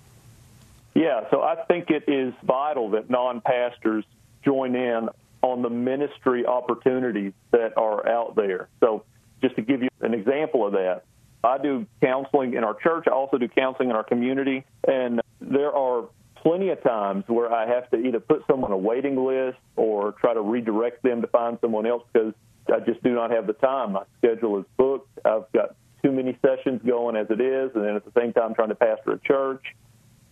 Yeah, 0.94 1.28
so 1.30 1.42
I 1.42 1.56
think 1.68 1.90
it 1.90 2.04
is 2.08 2.32
vital 2.44 2.90
that 2.90 3.10
non-pastors 3.10 4.04
join 4.42 4.74
in 4.74 5.10
on 5.42 5.60
the 5.60 5.70
ministry 5.70 6.46
opportunities 6.46 7.34
that 7.50 7.76
are 7.76 8.08
out 8.08 8.36
there. 8.36 8.68
So, 8.80 9.04
just 9.42 9.56
to 9.56 9.62
give 9.62 9.82
you 9.82 9.90
an 10.00 10.14
example 10.14 10.66
of 10.66 10.72
that, 10.72 11.02
I 11.44 11.58
do 11.58 11.86
counseling 12.00 12.54
in 12.54 12.64
our 12.64 12.74
church. 12.74 13.04
I 13.06 13.10
also 13.10 13.38
do 13.38 13.48
counseling 13.48 13.90
in 13.90 13.96
our 13.96 14.04
community. 14.04 14.64
And 14.86 15.20
there 15.40 15.74
are 15.74 16.04
plenty 16.36 16.70
of 16.70 16.82
times 16.82 17.24
where 17.26 17.52
I 17.52 17.66
have 17.66 17.90
to 17.90 17.96
either 17.96 18.20
put 18.20 18.44
someone 18.46 18.72
on 18.72 18.78
a 18.78 18.80
waiting 18.80 19.16
list 19.16 19.58
or 19.76 20.12
try 20.12 20.34
to 20.34 20.40
redirect 20.40 21.02
them 21.02 21.20
to 21.22 21.28
find 21.28 21.58
someone 21.60 21.86
else 21.86 22.04
because 22.12 22.34
I 22.72 22.80
just 22.80 23.02
do 23.02 23.14
not 23.14 23.30
have 23.30 23.46
the 23.46 23.54
time. 23.54 23.92
My 23.92 24.04
schedule 24.18 24.58
is 24.58 24.64
booked. 24.76 25.08
I've 25.24 25.50
got 25.52 25.76
too 26.02 26.12
many 26.12 26.36
sessions 26.42 26.80
going 26.86 27.16
as 27.16 27.26
it 27.30 27.40
is, 27.40 27.70
and 27.74 27.84
then 27.84 27.96
at 27.96 28.04
the 28.04 28.12
same 28.20 28.32
time 28.32 28.54
trying 28.54 28.70
to 28.70 28.74
pastor 28.74 29.12
a 29.12 29.18
church. 29.18 29.64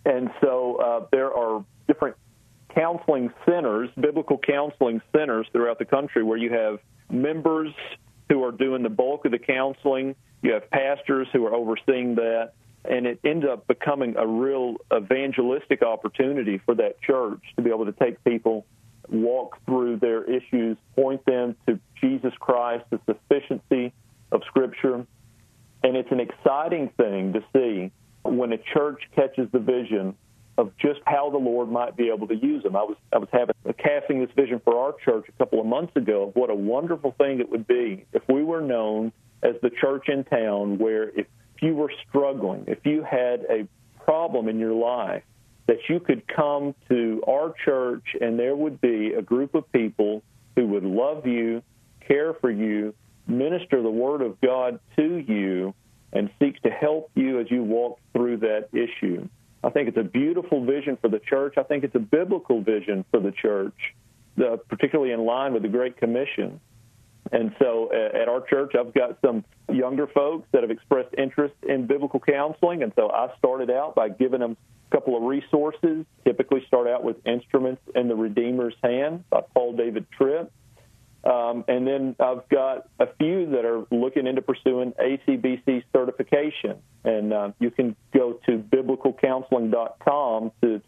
And 0.04 0.30
so 0.40 0.76
uh, 0.76 1.06
there 1.12 1.32
are 1.32 1.64
different 1.86 2.16
counseling 2.74 3.32
centers, 3.46 3.90
biblical 4.00 4.38
counseling 4.38 5.00
centers 5.14 5.46
throughout 5.52 5.78
the 5.78 5.84
country 5.84 6.22
where 6.22 6.38
you 6.38 6.52
have 6.52 6.78
members 7.10 7.72
who 8.28 8.44
are 8.44 8.52
doing 8.52 8.82
the 8.82 8.88
bulk 8.88 9.24
of 9.24 9.32
the 9.32 9.38
counseling 9.38 10.14
you 10.42 10.52
have 10.52 10.70
pastors 10.70 11.28
who 11.32 11.46
are 11.46 11.54
overseeing 11.54 12.14
that, 12.16 12.52
and 12.84 13.06
it 13.06 13.20
ends 13.24 13.44
up 13.50 13.66
becoming 13.66 14.16
a 14.16 14.26
real 14.26 14.76
evangelistic 14.94 15.82
opportunity 15.82 16.58
for 16.64 16.74
that 16.76 17.00
church 17.02 17.42
to 17.56 17.62
be 17.62 17.70
able 17.70 17.86
to 17.86 17.92
take 17.92 18.22
people, 18.24 18.64
walk 19.08 19.58
through 19.66 19.98
their 19.98 20.24
issues, 20.24 20.76
point 20.94 21.24
them 21.26 21.56
to 21.66 21.78
Jesus 22.00 22.32
Christ, 22.40 22.84
the 22.90 23.00
sufficiency 23.06 23.92
of 24.32 24.42
Scripture. 24.46 25.06
And 25.82 25.96
it's 25.96 26.10
an 26.10 26.20
exciting 26.20 26.90
thing 26.96 27.34
to 27.34 27.44
see 27.54 27.90
when 28.22 28.52
a 28.52 28.58
church 28.58 29.02
catches 29.14 29.50
the 29.52 29.58
vision 29.58 30.14
of 30.58 30.76
just 30.76 31.00
how 31.06 31.30
the 31.30 31.38
Lord 31.38 31.70
might 31.70 31.96
be 31.96 32.10
able 32.10 32.28
to 32.28 32.34
use 32.34 32.62
them. 32.62 32.76
I 32.76 32.82
was 32.82 32.96
I 33.12 33.18
was 33.18 33.28
having 33.32 33.54
casting 33.78 34.20
this 34.20 34.30
vision 34.36 34.60
for 34.62 34.78
our 34.78 34.94
church 35.04 35.26
a 35.28 35.32
couple 35.32 35.58
of 35.58 35.66
months 35.66 35.96
ago 35.96 36.24
of 36.24 36.36
what 36.36 36.50
a 36.50 36.54
wonderful 36.54 37.14
thing 37.16 37.40
it 37.40 37.50
would 37.50 37.66
be 37.66 38.04
if 38.12 38.22
we 38.28 38.42
were 38.42 38.60
known 38.60 39.12
as 39.42 39.54
the 39.62 39.70
church 39.70 40.08
in 40.08 40.24
town 40.24 40.78
where 40.78 41.08
if 41.10 41.26
you 41.60 41.74
were 41.74 41.92
struggling, 42.08 42.64
if 42.66 42.84
you 42.84 43.02
had 43.02 43.44
a 43.50 43.66
problem 44.04 44.48
in 44.48 44.58
your 44.58 44.72
life, 44.72 45.22
that 45.66 45.78
you 45.88 46.00
could 46.00 46.26
come 46.26 46.74
to 46.88 47.22
our 47.28 47.54
church 47.64 48.04
and 48.20 48.38
there 48.38 48.56
would 48.56 48.80
be 48.80 49.12
a 49.16 49.22
group 49.22 49.54
of 49.54 49.70
people 49.72 50.22
who 50.56 50.66
would 50.66 50.84
love 50.84 51.26
you, 51.26 51.62
care 52.06 52.34
for 52.34 52.50
you, 52.50 52.94
minister 53.26 53.82
the 53.82 53.90
Word 53.90 54.22
of 54.22 54.40
God 54.40 54.80
to 54.96 55.16
you, 55.16 55.74
and 56.12 56.30
seek 56.40 56.60
to 56.62 56.70
help 56.70 57.10
you 57.14 57.40
as 57.40 57.46
you 57.50 57.62
walk 57.62 58.00
through 58.12 58.38
that 58.38 58.68
issue. 58.72 59.28
I 59.62 59.70
think 59.70 59.88
it's 59.88 59.98
a 59.98 60.02
beautiful 60.02 60.64
vision 60.64 60.98
for 61.00 61.08
the 61.08 61.20
church. 61.20 61.54
I 61.56 61.62
think 61.62 61.84
it's 61.84 61.94
a 61.94 62.00
biblical 62.00 62.62
vision 62.62 63.04
for 63.10 63.20
the 63.20 63.30
church, 63.30 63.74
uh, 64.38 64.56
particularly 64.68 65.12
in 65.12 65.24
line 65.24 65.52
with 65.52 65.62
the 65.62 65.68
Great 65.68 65.98
Commission. 65.98 66.60
And 67.32 67.54
so 67.60 67.90
at 67.92 68.28
our 68.28 68.40
church, 68.40 68.72
I've 68.78 68.92
got 68.92 69.18
some 69.24 69.44
younger 69.70 70.06
folks 70.06 70.48
that 70.52 70.62
have 70.62 70.70
expressed 70.70 71.14
interest 71.16 71.54
in 71.62 71.86
biblical 71.86 72.20
counseling. 72.20 72.82
And 72.82 72.92
so 72.96 73.10
I 73.10 73.28
started 73.38 73.70
out 73.70 73.94
by 73.94 74.08
giving 74.08 74.40
them 74.40 74.56
a 74.90 74.96
couple 74.96 75.16
of 75.16 75.22
resources. 75.22 76.06
Typically, 76.24 76.64
start 76.66 76.88
out 76.88 77.04
with 77.04 77.16
Instruments 77.26 77.82
in 77.94 78.08
the 78.08 78.16
Redeemer's 78.16 78.74
Hand 78.82 79.24
by 79.30 79.42
Paul 79.54 79.76
David 79.76 80.06
Tripp. 80.10 80.50
Um, 81.22 81.64
and 81.68 81.86
then 81.86 82.16
I've 82.18 82.48
got 82.48 82.88
a 82.98 83.06
few 83.18 83.50
that 83.50 83.64
are 83.64 83.84
looking 83.90 84.26
into 84.26 84.40
pursuing 84.40 84.92
ACBC 84.92 85.84
certification. 85.92 86.78
And 87.04 87.32
uh, 87.32 87.52
you 87.58 87.70
can 87.70 87.94
go 88.14 88.40
to 88.46 88.58
biblicalcounseling.com 88.58 90.52
to 90.62 90.80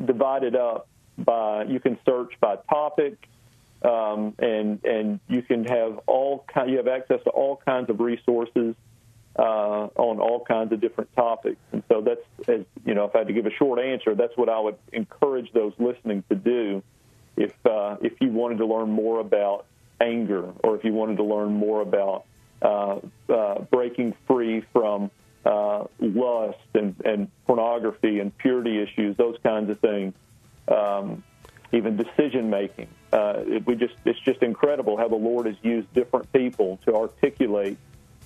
divided 0.04 0.56
up 0.56 0.88
by 1.18 1.64
you 1.64 1.80
can 1.80 1.98
search 2.04 2.32
by 2.40 2.56
topic, 2.68 3.28
um, 3.82 4.34
and 4.38 4.84
and 4.84 5.20
you 5.28 5.42
can 5.42 5.64
have 5.64 6.00
all 6.06 6.44
kind, 6.52 6.70
you 6.70 6.78
have 6.78 6.88
access 6.88 7.22
to 7.24 7.30
all 7.30 7.60
kinds 7.64 7.90
of 7.90 8.00
resources 8.00 8.74
uh, 9.38 9.88
on 9.96 10.20
all 10.20 10.44
kinds 10.44 10.72
of 10.72 10.80
different 10.80 11.14
topics. 11.14 11.60
And 11.72 11.82
so 11.88 12.00
that's 12.00 12.48
as 12.48 12.64
you 12.84 12.94
know, 12.94 13.04
if 13.04 13.14
I 13.14 13.18
had 13.18 13.28
to 13.28 13.32
give 13.32 13.46
a 13.46 13.52
short 13.52 13.78
answer, 13.78 14.14
that's 14.14 14.36
what 14.36 14.48
I 14.48 14.58
would 14.58 14.76
encourage 14.92 15.52
those 15.52 15.72
listening 15.78 16.24
to 16.28 16.34
do. 16.34 16.82
If 17.36 17.54
uh, 17.66 17.96
if 18.02 18.14
you 18.20 18.30
wanted 18.30 18.58
to 18.58 18.66
learn 18.66 18.90
more 18.90 19.20
about 19.20 19.66
anger, 20.00 20.52
or 20.62 20.76
if 20.76 20.84
you 20.84 20.92
wanted 20.92 21.16
to 21.16 21.24
learn 21.24 21.52
more 21.52 21.80
about 21.80 22.26
breaking 23.70 24.14
free 24.26 24.64
from 24.72 25.10
uh, 25.44 25.84
lust 25.98 26.58
and, 26.74 26.94
and 27.04 27.28
pornography 27.46 28.20
and 28.20 28.36
purity 28.38 28.80
issues, 28.82 29.16
those 29.16 29.36
kinds 29.42 29.68
of 29.70 29.80
things, 29.80 30.14
um, 30.68 31.24
even 31.72 31.96
decision 31.96 32.48
making. 32.50 32.86
Uh, 33.12 33.42
it, 33.46 33.66
we 33.66 33.74
just 33.74 33.94
it's 34.04 34.20
just 34.20 34.40
incredible 34.42 34.96
how 34.96 35.08
the 35.08 35.16
Lord 35.16 35.46
has 35.46 35.56
used 35.62 35.92
different 35.92 36.32
people 36.32 36.78
to 36.86 36.94
articulate 36.94 37.76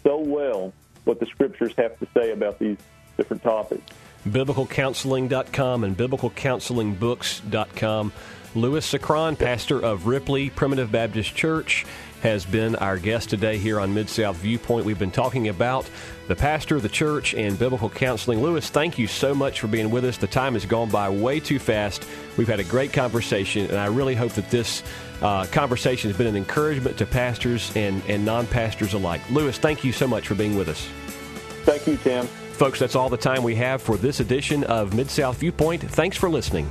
so 0.03 0.19
well 0.19 0.75
what 1.05 1.19
the 1.21 1.27
scriptures 1.27 1.73
have 1.77 1.99
to 1.99 2.07
say 2.15 2.33
about 2.33 2.59
these 2.59 2.77
different 3.17 3.43
topics. 3.43 3.83
BiblicalCounseling.com 4.29 5.85
and 5.85 5.97
BiblicalCounselingBooks.com. 5.97 8.13
Louis 8.57 8.91
Sacron, 8.91 9.39
pastor 9.39 9.79
of 9.79 10.07
Ripley 10.07 10.49
Primitive 10.49 10.91
Baptist 10.91 11.35
Church, 11.35 11.85
has 12.23 12.47
been 12.47 12.75
our 12.77 12.97
guest 12.97 13.29
today 13.29 13.59
here 13.59 13.79
on 13.79 13.93
Mid 13.93 14.09
South 14.09 14.37
Viewpoint. 14.37 14.87
We've 14.87 14.99
been 14.99 15.11
talking 15.11 15.49
about 15.49 15.89
the 16.27 16.35
pastor 16.35 16.77
of 16.77 16.83
the 16.83 16.89
church 16.89 17.35
and 17.35 17.59
biblical 17.59 17.91
counseling. 17.91 18.43
Louis, 18.43 18.69
thank 18.69 18.99
you 18.99 19.07
so 19.07 19.35
much 19.35 19.61
for 19.61 19.67
being 19.67 19.91
with 19.91 20.07
us. 20.07 20.17
The 20.17 20.27
time 20.27 20.55
has 20.55 20.65
gone 20.65 20.89
by 20.89 21.11
way 21.11 21.39
too 21.39 21.59
fast. 21.59 22.07
We've 22.39 22.49
had 22.49 22.59
a 22.59 22.65
great 22.65 22.95
conversation, 22.95 23.67
and 23.67 23.77
I 23.77 23.87
really 23.87 24.15
hope 24.15 24.33
that 24.33 24.51
this 24.51 24.83
uh, 25.21 25.45
conversation 25.47 26.09
has 26.09 26.17
been 26.17 26.27
an 26.27 26.37
encouragement 26.37 26.97
to 26.99 27.07
pastors 27.07 27.71
and, 27.77 28.03
and 28.09 28.25
non 28.25 28.47
pastors 28.47 28.95
alike. 28.95 29.21
Louis, 29.31 29.57
thank 29.59 29.85
you 29.85 29.93
so 29.93 30.09
much 30.09 30.27
for 30.27 30.35
being 30.35 30.57
with 30.57 30.69
us. 30.69 30.89
Thank 31.65 31.87
you, 31.87 31.99
Tim. 31.99 32.27
Folks, 32.27 32.79
that's 32.79 32.97
all 32.97 33.11
the 33.11 33.19
time 33.19 33.43
we 33.43 33.55
have 33.57 33.83
for 33.83 33.99
this 33.99 34.21
edition 34.21 34.65
of 34.65 34.95
Mid 34.95 35.11
South 35.11 35.37
Viewpoint. 35.39 35.83
Thanks 35.83 36.17
for 36.17 36.31
listening. 36.31 36.67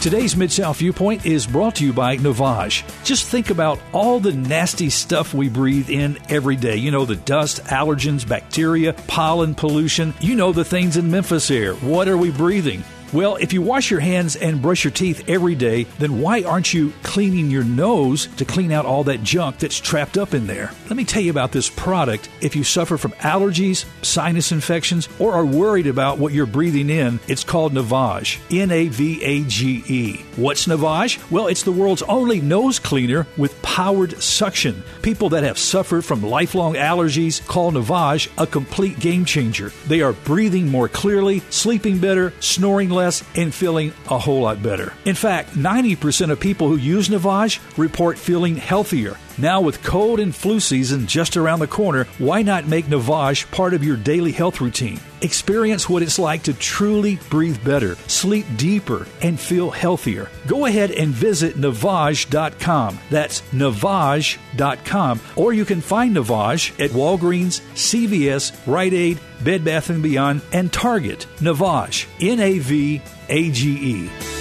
Today's 0.00 0.34
Mid 0.34 0.50
South 0.50 0.78
Viewpoint 0.78 1.26
is 1.26 1.46
brought 1.46 1.74
to 1.74 1.84
you 1.84 1.92
by 1.92 2.16
Navage. 2.16 2.84
Just 3.04 3.26
think 3.26 3.50
about 3.50 3.78
all 3.92 4.18
the 4.18 4.32
nasty 4.32 4.88
stuff 4.88 5.34
we 5.34 5.50
breathe 5.50 5.90
in 5.90 6.16
every 6.30 6.56
day. 6.56 6.76
You 6.76 6.90
know, 6.90 7.04
the 7.04 7.16
dust, 7.16 7.62
allergens, 7.64 8.26
bacteria, 8.26 8.94
pollen, 9.08 9.54
pollution. 9.54 10.14
You 10.18 10.36
know 10.36 10.52
the 10.52 10.64
things 10.64 10.96
in 10.96 11.10
Memphis 11.10 11.50
air. 11.50 11.74
What 11.74 12.08
are 12.08 12.16
we 12.16 12.30
breathing? 12.30 12.82
Well, 13.12 13.34
if 13.36 13.52
you 13.52 13.60
wash 13.60 13.90
your 13.90 13.98
hands 13.98 14.36
and 14.36 14.62
brush 14.62 14.84
your 14.84 14.92
teeth 14.92 15.28
every 15.28 15.56
day, 15.56 15.84
then 15.98 16.20
why 16.20 16.42
aren't 16.44 16.72
you 16.72 16.92
cleaning 17.02 17.50
your 17.50 17.64
nose 17.64 18.28
to 18.36 18.44
clean 18.44 18.70
out 18.70 18.86
all 18.86 19.02
that 19.04 19.24
junk 19.24 19.58
that's 19.58 19.80
trapped 19.80 20.16
up 20.16 20.32
in 20.32 20.46
there? 20.46 20.70
Let 20.84 20.96
me 20.96 21.04
tell 21.04 21.20
you 21.20 21.32
about 21.32 21.50
this 21.50 21.68
product. 21.68 22.28
If 22.40 22.54
you 22.54 22.62
suffer 22.62 22.96
from 22.96 23.10
allergies, 23.14 23.84
sinus 24.02 24.52
infections, 24.52 25.08
or 25.18 25.32
are 25.32 25.44
worried 25.44 25.88
about 25.88 26.18
what 26.18 26.32
you're 26.32 26.46
breathing 26.46 26.88
in, 26.88 27.18
it's 27.26 27.42
called 27.42 27.72
Navage. 27.72 28.38
N 28.48 28.70
A 28.70 28.86
V 28.86 29.24
A 29.24 29.42
G 29.42 29.82
E. 29.88 30.24
What's 30.36 30.66
Navage? 30.66 31.18
Well, 31.32 31.48
it's 31.48 31.64
the 31.64 31.72
world's 31.72 32.02
only 32.02 32.40
nose 32.40 32.78
cleaner 32.78 33.26
with 33.36 33.60
powered 33.60 34.22
suction. 34.22 34.84
People 35.02 35.30
that 35.30 35.42
have 35.42 35.58
suffered 35.58 36.04
from 36.04 36.22
lifelong 36.22 36.74
allergies 36.74 37.44
call 37.44 37.72
Navage 37.72 38.30
a 38.38 38.46
complete 38.46 39.00
game 39.00 39.24
changer. 39.24 39.72
They 39.88 40.00
are 40.00 40.12
breathing 40.12 40.68
more 40.68 40.88
clearly, 40.88 41.40
sleeping 41.50 41.98
better, 41.98 42.32
snoring 42.38 42.88
less 42.90 42.99
less 43.00 43.24
and 43.34 43.52
feeling 43.52 43.92
a 44.08 44.18
whole 44.18 44.42
lot 44.42 44.62
better. 44.62 44.92
In 45.04 45.14
fact, 45.14 45.50
90% 45.54 46.30
of 46.30 46.38
people 46.38 46.68
who 46.68 46.76
use 46.76 47.08
Navage 47.08 47.58
report 47.78 48.18
feeling 48.18 48.56
healthier. 48.56 49.16
Now, 49.40 49.62
with 49.62 49.82
cold 49.82 50.20
and 50.20 50.34
flu 50.34 50.60
season 50.60 51.06
just 51.06 51.34
around 51.34 51.60
the 51.60 51.66
corner, 51.66 52.04
why 52.18 52.42
not 52.42 52.66
make 52.66 52.84
Navage 52.86 53.50
part 53.50 53.72
of 53.72 53.82
your 53.82 53.96
daily 53.96 54.32
health 54.32 54.60
routine? 54.60 55.00
Experience 55.22 55.88
what 55.88 56.02
it's 56.02 56.18
like 56.18 56.42
to 56.42 56.52
truly 56.52 57.18
breathe 57.30 57.64
better, 57.64 57.94
sleep 58.06 58.44
deeper, 58.58 59.06
and 59.22 59.40
feel 59.40 59.70
healthier. 59.70 60.28
Go 60.46 60.66
ahead 60.66 60.90
and 60.90 61.08
visit 61.08 61.56
Navage.com. 61.56 62.98
That's 63.08 63.40
Navage.com. 63.52 65.20
Or 65.36 65.54
you 65.54 65.64
can 65.64 65.80
find 65.80 66.14
Navage 66.14 66.78
at 66.78 66.90
Walgreens, 66.90 67.62
CVS, 67.74 68.52
Rite 68.66 68.92
Aid, 68.92 69.20
Bed 69.42 69.64
Bath 69.64 69.90
& 69.96 70.02
Beyond, 70.02 70.42
and 70.52 70.70
Target. 70.70 71.26
Navage. 71.38 72.06
N 72.20 72.40
A 72.40 72.58
V 72.58 73.00
A 73.30 73.50
G 73.50 73.70
E. 73.70 74.39